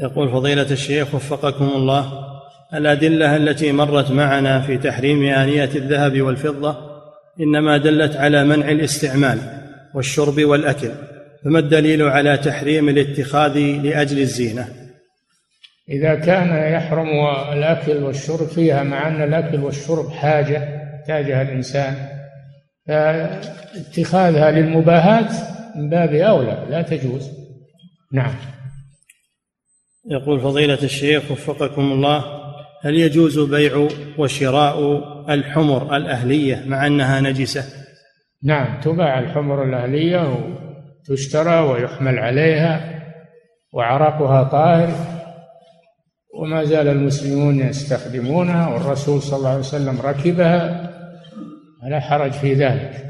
[0.00, 2.12] يقول فضيلة الشيخ وفقكم الله
[2.74, 6.76] الأدلة التي مرت معنا في تحريم آنية الذهب والفضة
[7.40, 9.38] إنما دلت على منع الاستعمال
[9.94, 10.90] والشرب والأكل
[11.44, 14.68] فما الدليل على تحريم الاتخاذ لأجل الزينة؟
[15.88, 21.94] إذا كان يحرم الأكل والشرب فيها مع أن الأكل والشرب حاجة يحتاجها الإنسان
[22.88, 27.30] فاتخاذها للمباهات من باب أولى لا تجوز.
[28.12, 28.34] نعم.
[30.10, 32.24] يقول فضيلة الشيخ وفقكم الله
[32.82, 34.78] هل يجوز بيع وشراء
[35.34, 37.64] الحمر الأهلية مع أنها نجسة؟
[38.42, 40.38] نعم تباع الحمر الأهلية
[41.08, 43.02] وتشترى ويحمل عليها
[43.72, 44.90] وعرقها طاهر
[46.34, 50.90] وما زال المسلمون يستخدمونها والرسول صلى الله عليه وسلم ركبها
[51.90, 53.04] لا حرج في ذلك.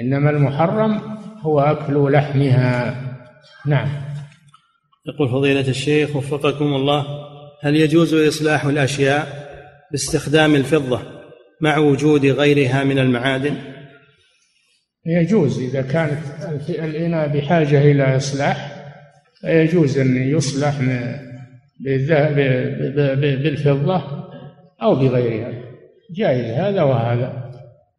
[0.00, 2.96] إنما المحرم هو أكل لحمها.
[3.66, 3.88] نعم.
[5.06, 7.06] يقول فضيلة الشيخ وفقكم الله
[7.62, 9.26] هل يجوز إصلاح الأشياء
[9.92, 11.00] باستخدام الفضة
[11.60, 13.56] مع وجود غيرها من المعادن؟
[15.06, 15.58] يجوز.
[15.58, 16.20] إذا كانت
[16.68, 18.76] الإناء بحاجة إلى إصلاح
[19.40, 20.74] فيجوز أن يصلح
[23.42, 24.02] بالفضة
[24.82, 25.52] أو بغيرها.
[26.16, 27.50] جائز هذا وهذا.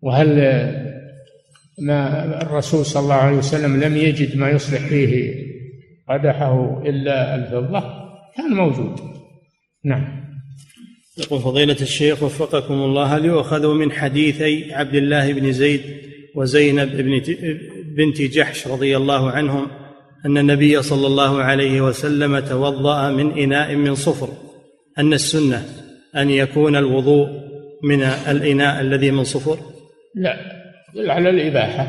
[0.01, 0.39] وهل
[1.79, 5.35] ما الرسول صلى الله عليه وسلم لم يجد ما يصلح فيه
[6.09, 7.83] قدحه إلا الفضة
[8.37, 8.99] كان موجود.
[9.85, 10.21] نعم.
[11.17, 15.81] يقول فضيلة الشيخ وفقكم الله هل يؤخذ من حديثي عبد الله بن زيد
[16.35, 17.21] وزينب بن
[17.97, 19.67] بنت جحش رضي الله عنهم
[20.25, 24.29] أن النبي صلى الله عليه وسلم توضأ من إناء من صفر
[24.99, 25.65] أن السنة
[26.15, 27.27] أن يكون الوضوء
[27.83, 29.57] من الإناء الذي من صفر؟
[30.15, 30.60] لا.
[30.95, 31.87] يدل على الإباحة.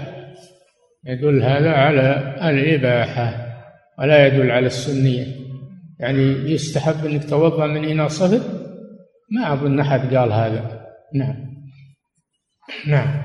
[1.07, 3.47] يدل هذا على الإباحة
[3.99, 5.27] ولا يدل على السنية.
[6.01, 6.23] يعني
[6.53, 8.41] يستحب أنك توضأ من إناء صفر؟
[9.31, 10.87] ما أظن أحد قال هذا.
[11.15, 11.53] نعم.
[12.87, 13.23] نعم.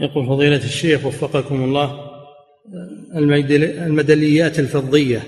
[0.00, 2.12] يقول فضيلة الشيخ وفقكم الله
[3.86, 5.22] الميداليات الفضية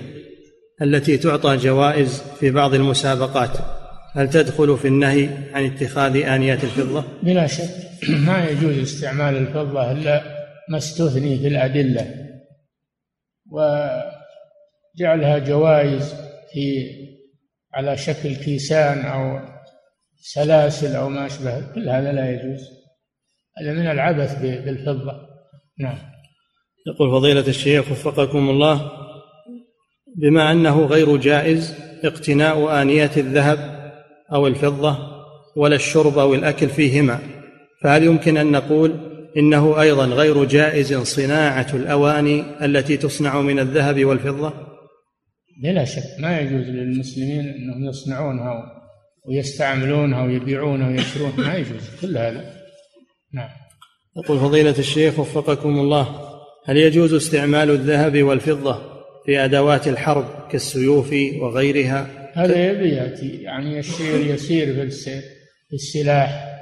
[0.81, 3.74] التي تعطى جوائز في بعض المسابقات.
[4.15, 7.69] هل تدخل في النهي عن اتخاذ آنيات الفضة؟ بلا شك.
[8.27, 10.23] ما يجوز استعمال الفضة إلا
[10.69, 12.15] ما استثني في الأدلة.
[13.51, 16.13] وجعلها جوائز
[16.53, 16.85] في
[17.73, 19.39] على شكل كيسان أو
[20.17, 21.73] سلاسل أو ما أشبه.
[21.73, 22.61] كل هذا لا يجوز.
[23.57, 25.13] هذا من العبث بالفضة.
[25.79, 25.97] نعم.
[26.87, 28.91] يقول فضيلة الشيخ وفقكم الله
[30.17, 33.74] بما أنه غير جائز اقتناء آنية الذهب
[34.33, 34.97] أو الفضة
[35.55, 37.19] ولا الشرب أو الأكل فيهما.
[37.81, 38.95] فهل يمكن أن نقول
[39.37, 44.53] إنه أيضا غير جائز صناعة الأواني التي تصنع من الذهب والفضة؟
[45.63, 46.03] بلا شك.
[46.19, 48.63] ما يجوز للمسلمين أنهم يصنعونها
[49.25, 52.55] ويستعملونها ويبيعونها ويشترون ما يجوز كل هذا.
[53.33, 53.49] نعم.
[54.17, 58.81] يقول فضيلة الشيخ وفقكم الله هل يجوز استعمال الذهب والفضة
[59.25, 65.25] في أدوات الحرب كالسيوف وغيرها؟ هذا يبي يأتي يعني الشيء يسير في السيف
[65.69, 66.61] في السلاح.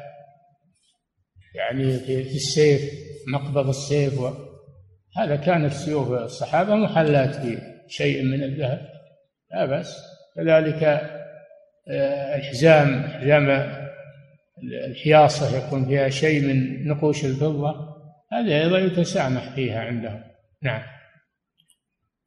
[1.56, 2.82] يعني في السيف
[3.28, 4.34] مقبض السيف و...
[5.18, 7.36] هذا كانت سيوف الصحابة محلات
[7.88, 8.90] شيء من الذهب.
[9.52, 9.98] لا بأس.
[10.36, 10.84] كذلك
[11.90, 13.74] آه، الحزام حزام
[14.88, 17.74] الحياصة يكون فيها شيء من نقوش الفضة.
[18.34, 20.24] هذه أيضا يتسامح فيها عندهم.
[20.62, 20.82] نعم.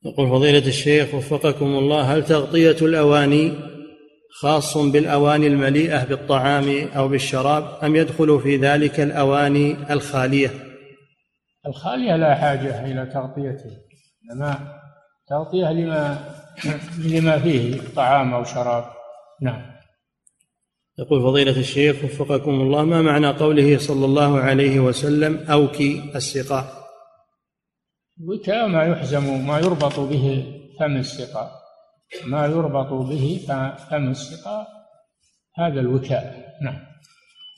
[0.07, 3.53] يقول فضيلة الشيخ وفقكم الله هل تغطية الأواني
[4.31, 10.51] خاص بالأواني المليئة بالطعام أو بالشراب أم يدخل في ذلك الأواني الخالية؟
[11.67, 13.71] الخالية لا حاجة إلى تغطيته
[14.33, 14.81] إنما
[15.29, 16.19] تغطية لما
[17.05, 18.85] لما فيه طعام أو شراب.
[19.43, 19.77] نعم.
[20.99, 26.86] يقول فضيلة الشيخ وفقكم الله ما معنى قوله صلى الله عليه وسلم أوكي السقاء؟
[28.25, 30.45] وكاء ما يحزم ما يربط به
[30.81, 31.51] فم السقاء
[32.27, 33.41] ما يربط به
[33.91, 34.67] فم السقاء
[35.59, 36.47] هذا الوكاء.
[36.63, 36.79] نعم.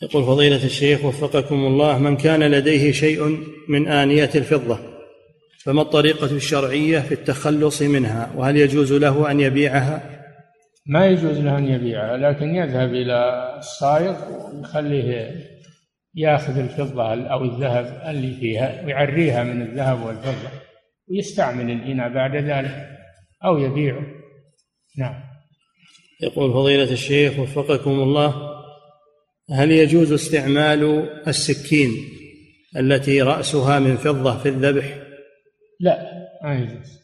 [0.02, 4.78] يقول فضيلة الشيخ وفقكم الله من كان لديه شيء من آنية الفضة
[5.64, 10.02] فما الطريقة الشرعية في التخلص منها؟ وهل يجوز له أن يبيعها؟
[10.86, 14.16] ما يجوز له أن يبيعها لكن يذهب إلى الصائغ
[14.54, 15.34] ويخليه
[16.18, 20.50] ياخذ الفضة أو الذهب اللي فيها ويعريها من الذهب والفضة
[21.08, 22.98] ويستعمل الإناء بعد ذلك
[23.44, 24.06] أو يبيعه.
[24.98, 25.22] نعم.
[26.22, 28.34] يقول فضيلة الشيخ وفقكم الله
[29.50, 31.90] هل يجوز استعمال السكين
[32.76, 34.98] التي رأسها من فضة في الذبح؟
[35.80, 36.12] لا
[36.44, 36.98] ما يجوز.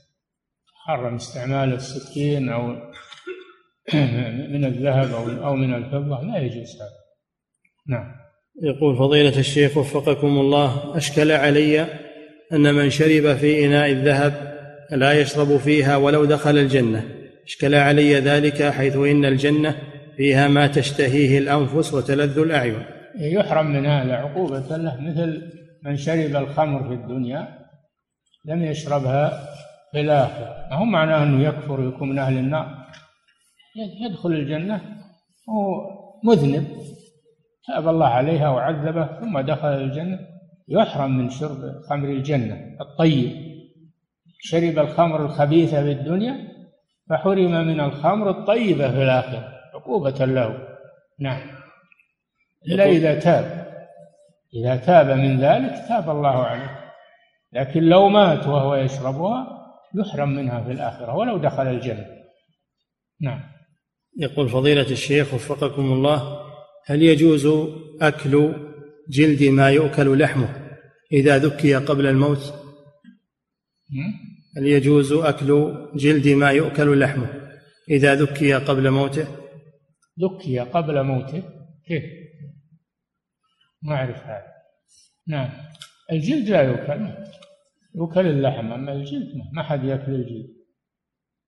[0.86, 2.66] حرم استعمال السكين أو
[4.54, 7.04] من الذهب أو أو من الفضة لا يجوز هذا.
[7.86, 8.23] نعم.
[8.62, 11.86] يقول فضيلة الشيخ وفقكم الله أشكل علي
[12.52, 14.54] أن من شرب في إناء الذهب
[14.90, 17.04] لا يشرب فيها ولو دخل الجنة.
[17.46, 19.78] أشكل علي ذلك حيث إن الجنة
[20.16, 22.82] فيها ما تشتهيه الأنفس وتلذ الأعين.
[23.20, 25.00] يحرم من هذا عقوبة له.
[25.00, 25.42] مثل
[25.84, 27.48] من شرب الخمر في الدنيا
[28.44, 29.48] لم يشربها
[29.92, 30.66] في الآخرة.
[30.70, 32.84] ما هو معناه أنه يكفر ويكون من أهل النار؟
[34.10, 34.80] يدخل الجنة
[35.48, 35.90] وهو
[36.24, 36.66] مذنب.
[37.66, 40.18] تاب الله عليها وعذبه ثم دخل الجنة.
[40.68, 43.30] يحرم من شرب خمر الجنة الطيب.
[44.40, 46.48] شرب الخمر الخبيثة في الدنيا
[47.10, 49.48] فحرم من الخمر الطيبة في الآخرة.
[49.74, 50.68] عقوبة له.
[51.20, 51.40] نعم.
[52.68, 53.64] إلا إذا تاب.
[54.54, 56.80] إذا تاب من ذلك تاب الله عليه.
[57.52, 59.46] لكن لو مات وهو يشربها
[59.94, 62.06] يحرم منها في الآخرة ولو دخل الجنة.
[63.20, 63.40] نعم.
[64.18, 66.44] يقول فضيلة الشيخ وفقكم الله
[66.86, 67.46] هل يجوز
[68.00, 68.54] أكل
[69.08, 70.64] جلد ما يؤكل لحمه
[71.12, 72.54] إذا ذكي قبل الموت؟
[74.56, 77.44] هل يجوز أكل جلد ما يؤكل لحمه
[77.90, 79.26] إذا ذكي قبل موته؟
[80.20, 81.42] ذكي قبل موته؟
[81.86, 82.04] كيف
[83.82, 84.52] ما أعرف هذا.
[85.26, 85.50] نعم.
[86.12, 87.24] الجلد لا يؤكل.
[87.94, 90.54] يؤكل اللحم أما الجلد ما حد يأكل الجلد.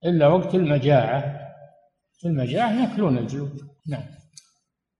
[0.05, 1.41] إلا وقت المجاعة.
[2.19, 4.16] في المجاعة يأكلون الجلود نعم.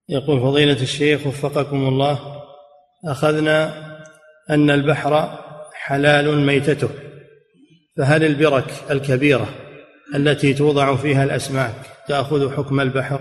[0.09, 2.43] يقول فضيلة الشيخ وفقكم الله
[3.05, 3.73] أخذنا
[4.49, 5.39] أن البحر
[5.73, 6.89] حلال ميتته
[7.97, 9.47] فهل البرك الكبيرة
[10.15, 11.75] التي توضع فيها الأسماك
[12.07, 13.19] تأخذ حكم البحر؟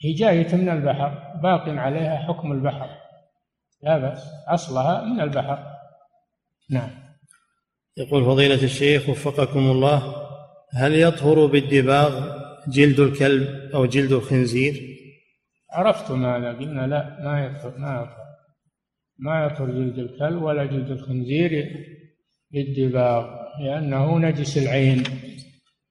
[0.00, 2.88] هي جاية من البحر باق عليها حكم البحر
[3.82, 5.58] لا بأس أصلها من البحر.
[6.70, 6.90] نعم.
[7.96, 10.16] يقول فضيلة الشيخ وفقكم الله
[10.72, 12.38] هل يطهر بالدباغ
[12.68, 14.93] جلد الكلب أو جلد الخنزير؟
[15.74, 18.24] عرفتم هذا قلنا لا ما يطهر ما يطهر
[19.18, 21.70] ما يطهر جلد الكلب ولا جلد الخنزير
[22.50, 25.02] بالدباغ لأنه نجس العين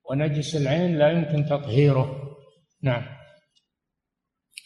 [0.10, 2.36] ونجس العين لا يمكن تطهيره.
[2.84, 3.04] نعم.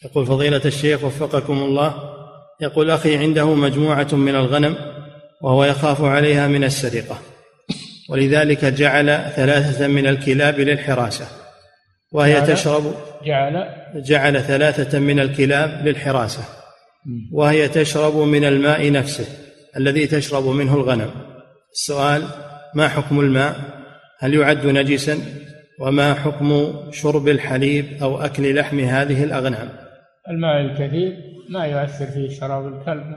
[0.04, 2.14] يقول فضيلة الشيخ وفقكم الله
[2.60, 4.76] يقول أخي عنده مجموعة من الغنم
[5.42, 7.18] وهو يخاف عليها من السرقة
[8.08, 9.06] ولذلك جعل
[9.36, 11.47] ثلاثة من الكلاب للحراسة.
[12.12, 12.94] وهي جعل تشرب
[13.24, 16.42] جعل جعل ثلاثة من الكلاب للحراسة
[17.32, 19.26] وهي تشرب من الماء نفسه
[19.76, 21.10] الذي تشرب منه الغنم.
[21.72, 22.22] السؤال
[22.74, 23.56] ما حكم الماء؟
[24.18, 25.18] هل يعد نجسا؟
[25.80, 29.68] وما حكم شرب الحليب أو أكل لحم هذه الأغنام؟
[30.30, 31.16] الماء الكثير
[31.50, 33.16] ما يؤثر فيه شراب الكلب.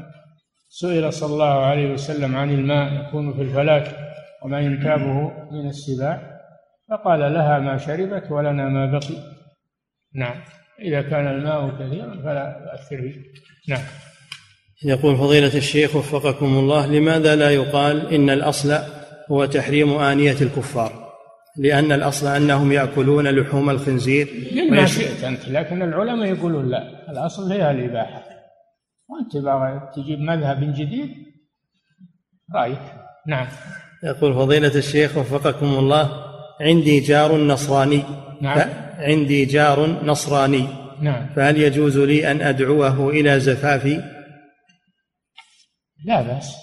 [0.70, 3.96] سئل صلى الله عليه وسلم عن الماء يكون في الفلاك
[4.44, 6.31] وما ينتابه من السباع.
[6.92, 9.16] فقال لها ما شربت ولنا ما بقي.
[10.16, 10.36] نعم.
[10.80, 13.22] إذا كان الماء كثيرا فلا يؤثر فيه
[13.70, 13.84] نعم.
[14.84, 18.78] يقول فضيلة الشيخ وفقكم الله لماذا لا يقال إن الأصل
[19.32, 21.12] هو تحريم آنية الكفار؟
[21.58, 24.28] لأن الأصل أنهم يأكلون لحوم الخنزير
[24.72, 27.12] ما شئت أنت لكن العلماء يقولون لا.
[27.12, 28.24] الأصل هي الإباحة.
[29.10, 29.46] وأنت
[29.96, 31.10] تجيب مذهب جديد؟
[32.56, 32.82] رأيك.
[33.28, 33.48] نعم.
[34.04, 36.31] يقول فضيلة الشيخ وفقكم الله
[36.62, 38.04] عندي جار نصراني.
[38.42, 38.70] نعم.
[38.98, 40.68] عندي جار نصراني.
[41.02, 41.30] نعم.
[41.36, 44.02] فهل يجوز لي أن أدعوه إلى زفافي؟
[46.06, 46.56] لا بأس.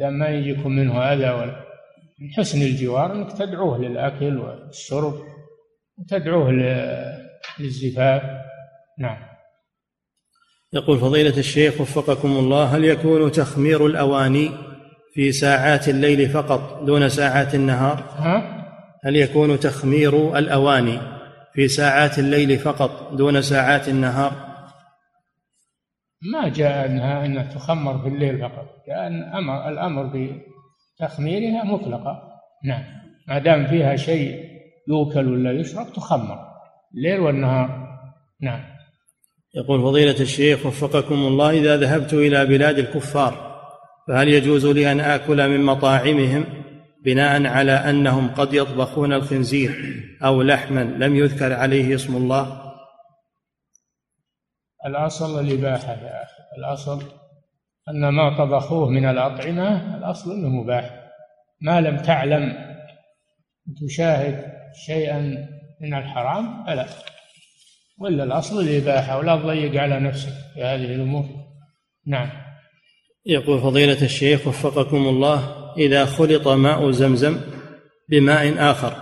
[0.00, 1.44] ما ما يجيكم منه ولا
[2.20, 5.14] من حسن الجوار أنك تدعوه للأكل والشرب
[5.98, 6.50] وتدعوه
[7.60, 8.22] للزفاف.
[8.98, 9.18] نعم.
[10.72, 14.50] يقول فضيلة الشيخ وفقكم الله هل يكون تخمير الأواني
[15.14, 18.58] في ساعات الليل فقط دون ساعات النهار؟ ها؟
[19.04, 20.98] هل يكون تخمير الأواني
[21.52, 24.32] في ساعات الليل فقط دون ساعات النهار؟
[26.22, 29.06] ما جاء أنها أنها تخمر في الليل فقط جاء
[29.38, 30.30] أمر الأمر
[30.98, 32.22] تخميرها مطلقة.
[32.64, 32.84] نعم.
[33.28, 34.44] ما دام فيها شيء
[34.88, 36.38] يؤكل ولا يشرب تخمر.
[36.94, 37.88] الليل والنهار.
[38.40, 38.60] نعم.
[39.54, 43.48] يقول فضيلة الشيخ وفقكم الله إذا ذهبت إلى بلاد الكفار
[44.08, 46.44] فهل يجوز لي أن آكل من مطاعمهم؟
[47.04, 52.72] بناء على أنهم قد يطبخون الخنزير أو لحما لم يذكر عليه اسم الله.
[54.86, 56.42] الأصل الإباحة يا أخي.
[56.58, 57.02] الأصل
[57.88, 60.90] أن ما طبخوه من الأطعمة الأصل أنه مباح.
[61.60, 62.56] ما لم تعلم
[63.86, 64.52] تشاهد
[64.86, 65.48] شيئا
[65.80, 66.86] من الحرام فلا.
[67.98, 71.24] ولا الأصل الإباحة ولا تضيق على نفسك في هذه الأمور.
[72.06, 72.30] نعم.
[73.26, 77.40] يقول فضيلة الشيخ وفقكم الله إذا خلط ماء زمزم
[78.08, 78.92] بماء آخر.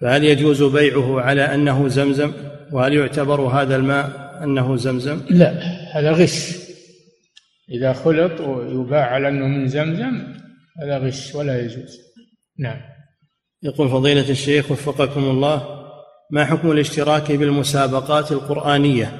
[0.00, 2.32] فهل يجوز بيعه على أنه زمزم؟
[2.72, 5.52] وهل يعتبر هذا الماء أنه زمزم؟ لا
[5.92, 6.56] هذا غش.
[7.70, 10.22] إذا خلط ويباع على أنه من زمزم
[10.82, 11.98] هذا غش ولا يجوز.
[12.58, 12.80] نعم.
[13.62, 15.78] يقول فضيلة الشيخ وفقكم الله
[16.30, 19.12] ما حكم الاشتراك بالمسابقات القرآنية؟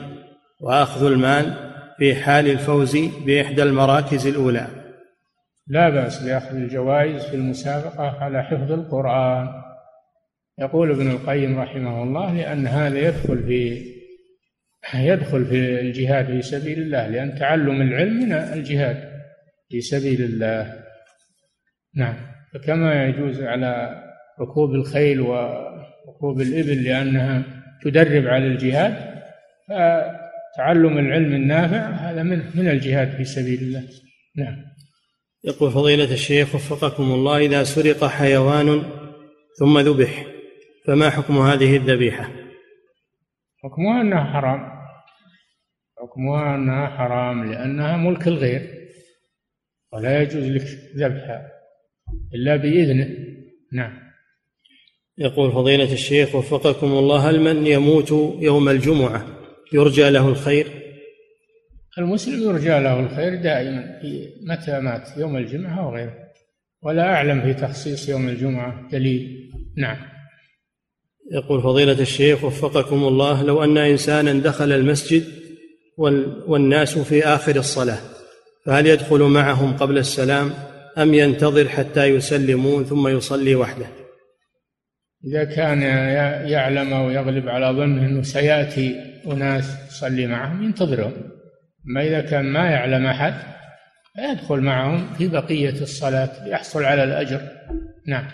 [0.60, 1.54] وأخذ المال
[1.98, 4.77] في حال الفوز بإحدى المراكز الأولى.
[5.68, 9.48] لا بأس بأخذ الجوائز في المسابقة على حفظ القرآن.
[10.58, 13.84] يقول ابن القيم رحمه الله لأن هذا يدخل في
[14.94, 19.08] يدخل في الجهاد في سبيل الله لأن تعلم العلم من الجهاد
[19.70, 20.84] في سبيل الله.
[21.94, 22.14] نعم.
[22.54, 24.02] فكما يجوز على
[24.40, 27.42] ركوب الخيل وركوب الإبل لأنها
[27.82, 28.94] تدرب على الجهاد
[29.68, 33.82] فتعلم العلم النافع هذا من من الجهاد في سبيل الله.
[34.36, 34.77] نعم.
[35.44, 38.82] يقول فضيلة الشيخ وفقكم الله إذا سرق حيوان
[39.58, 40.26] ثم ذبح
[40.86, 42.30] فما حكم هذه الذبيحة؟
[43.64, 44.78] حكمها أنها حرام
[45.98, 48.88] حكمها أنها حرام لأنها ملك الغير
[49.92, 50.66] ولا يجوز لك
[50.96, 51.50] ذبحها
[52.34, 53.08] إلا بإذنه
[53.72, 54.08] نعم
[55.18, 58.10] يقول فضيلة الشيخ وفقكم الله هل من يموت
[58.40, 59.26] يوم الجمعة
[59.72, 60.77] يرجى له الخير؟
[61.98, 66.14] المسلم يرجى له الخير دائما في متى مات يوم الجمعة أو غيره.
[66.82, 69.50] ولا أعلم في تخصيص يوم الجمعة دليل.
[69.76, 69.96] نعم.
[71.32, 75.24] يقول فضيلة الشيخ وفقكم الله لو أن إنسانا دخل المسجد
[76.46, 77.98] والناس في آخر الصلاة
[78.66, 80.50] فهل يدخل معهم قبل السلام
[80.98, 83.86] أم ينتظر حتى يسلمون ثم يصلي وحده؟
[85.24, 85.82] إذا كان
[86.48, 88.96] يعلم أو يغلب على ظنه أنه سيأتي
[89.26, 91.37] أناس يصلي معهم ينتظرهم.
[91.88, 93.34] أما إذا كان ما يعلم أحد
[94.16, 97.40] فيدخل معهم في بقية الصلاة ليحصل على الأجر.
[98.06, 98.28] نعم.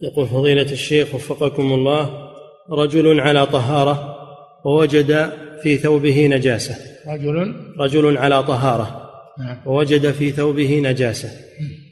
[0.00, 2.28] يقول فضيلة الشيخ وفقكم الله
[2.70, 4.18] رجل على طهارة
[4.64, 6.76] ووجد في ثوبه نجاسة.
[7.06, 9.56] رجل؟ رجل على طهارة نعم.
[9.66, 11.30] ووجد في ثوبه نجاسة.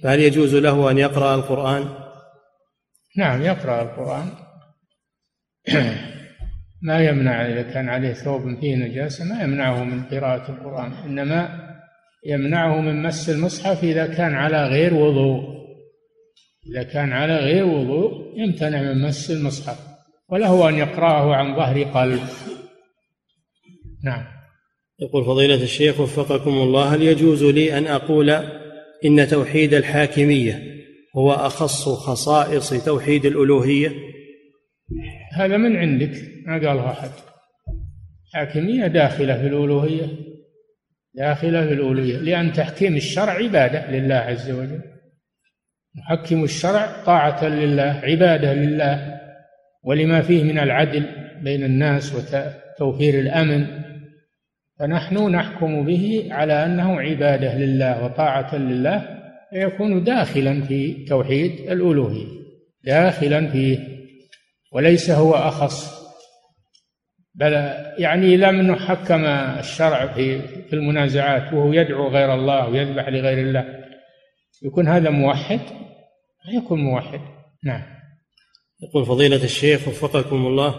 [0.03, 1.89] فهل يجوز له أن يقرأ القرآن؟
[3.17, 4.31] نعم يقرأ القرآن.
[6.87, 11.67] ما يمنع إذا كان عليه ثوب فيه نجاسة ما يمنعه من قراءة القرآن إنما
[12.27, 15.57] يمنعه من مس المصحف إذا كان على غير وضوء.
[16.71, 19.79] إذا كان على غير وضوء يمتنع من مس المصحف
[20.29, 22.21] وله أن يقرأه عن ظهر قلب.
[24.05, 24.25] نعم.
[25.01, 28.31] يقول فضيلة الشيخ وفقكم الله هل يجوز لي أن أقول
[29.05, 30.63] إن توحيد الحاكمية
[31.17, 33.93] هو أخص خصائص توحيد الألوهية؟
[35.37, 36.13] هذا من عندك؟
[36.47, 37.11] ما قالها أحد
[38.35, 40.07] حاكمية داخلة في الألوهية.
[41.15, 42.17] داخلة في الألوهية.
[42.17, 44.81] لأن تحكيم الشرع عبادة لله عز وجل.
[45.95, 49.21] محكم الشرع طاعة لله عبادة لله.
[49.83, 51.05] ولما فيه من العدل
[51.43, 53.67] بين الناس وتوفير الأمن.
[54.79, 59.09] فنحن نحكم به على أنه عبادة لله وطاعة لله.
[59.51, 62.27] فيكون داخلا في توحيد الألوهية.
[62.85, 63.96] داخلا فيه
[64.73, 66.07] وليس هو أخص.
[67.35, 67.53] بل
[67.99, 69.25] يعني لم نحكم
[69.59, 73.65] الشرع في في المنازعات وهو يدعو غير الله ويذبح لغير الله.
[74.63, 75.61] يكون هذا موحد؟
[76.55, 77.21] يكون موحد.
[77.65, 77.83] نعم.
[78.83, 80.75] يقول فضيلة الشيخ وفقكم الله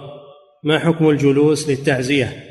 [0.64, 2.44] ما حكم الجلوس للتعزية؟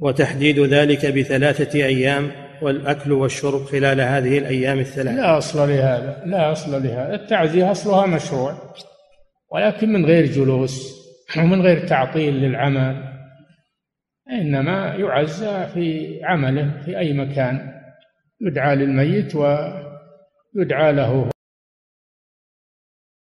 [0.00, 2.30] وتحديد ذلك بثلاثة أيام
[2.62, 7.14] والأكل والشرب خلال هذه الأيام الثلاث لا أصل لهذا لا أصل لهذا.
[7.14, 8.74] التعزية أصلها مشروع.
[9.50, 10.98] ولكن من غير جلوس
[11.38, 13.14] ومن غير تعطيل للعمل
[14.30, 17.72] إنما يعزى في عمله في أي مكان
[18.40, 21.30] يدعى للميت ويدعى له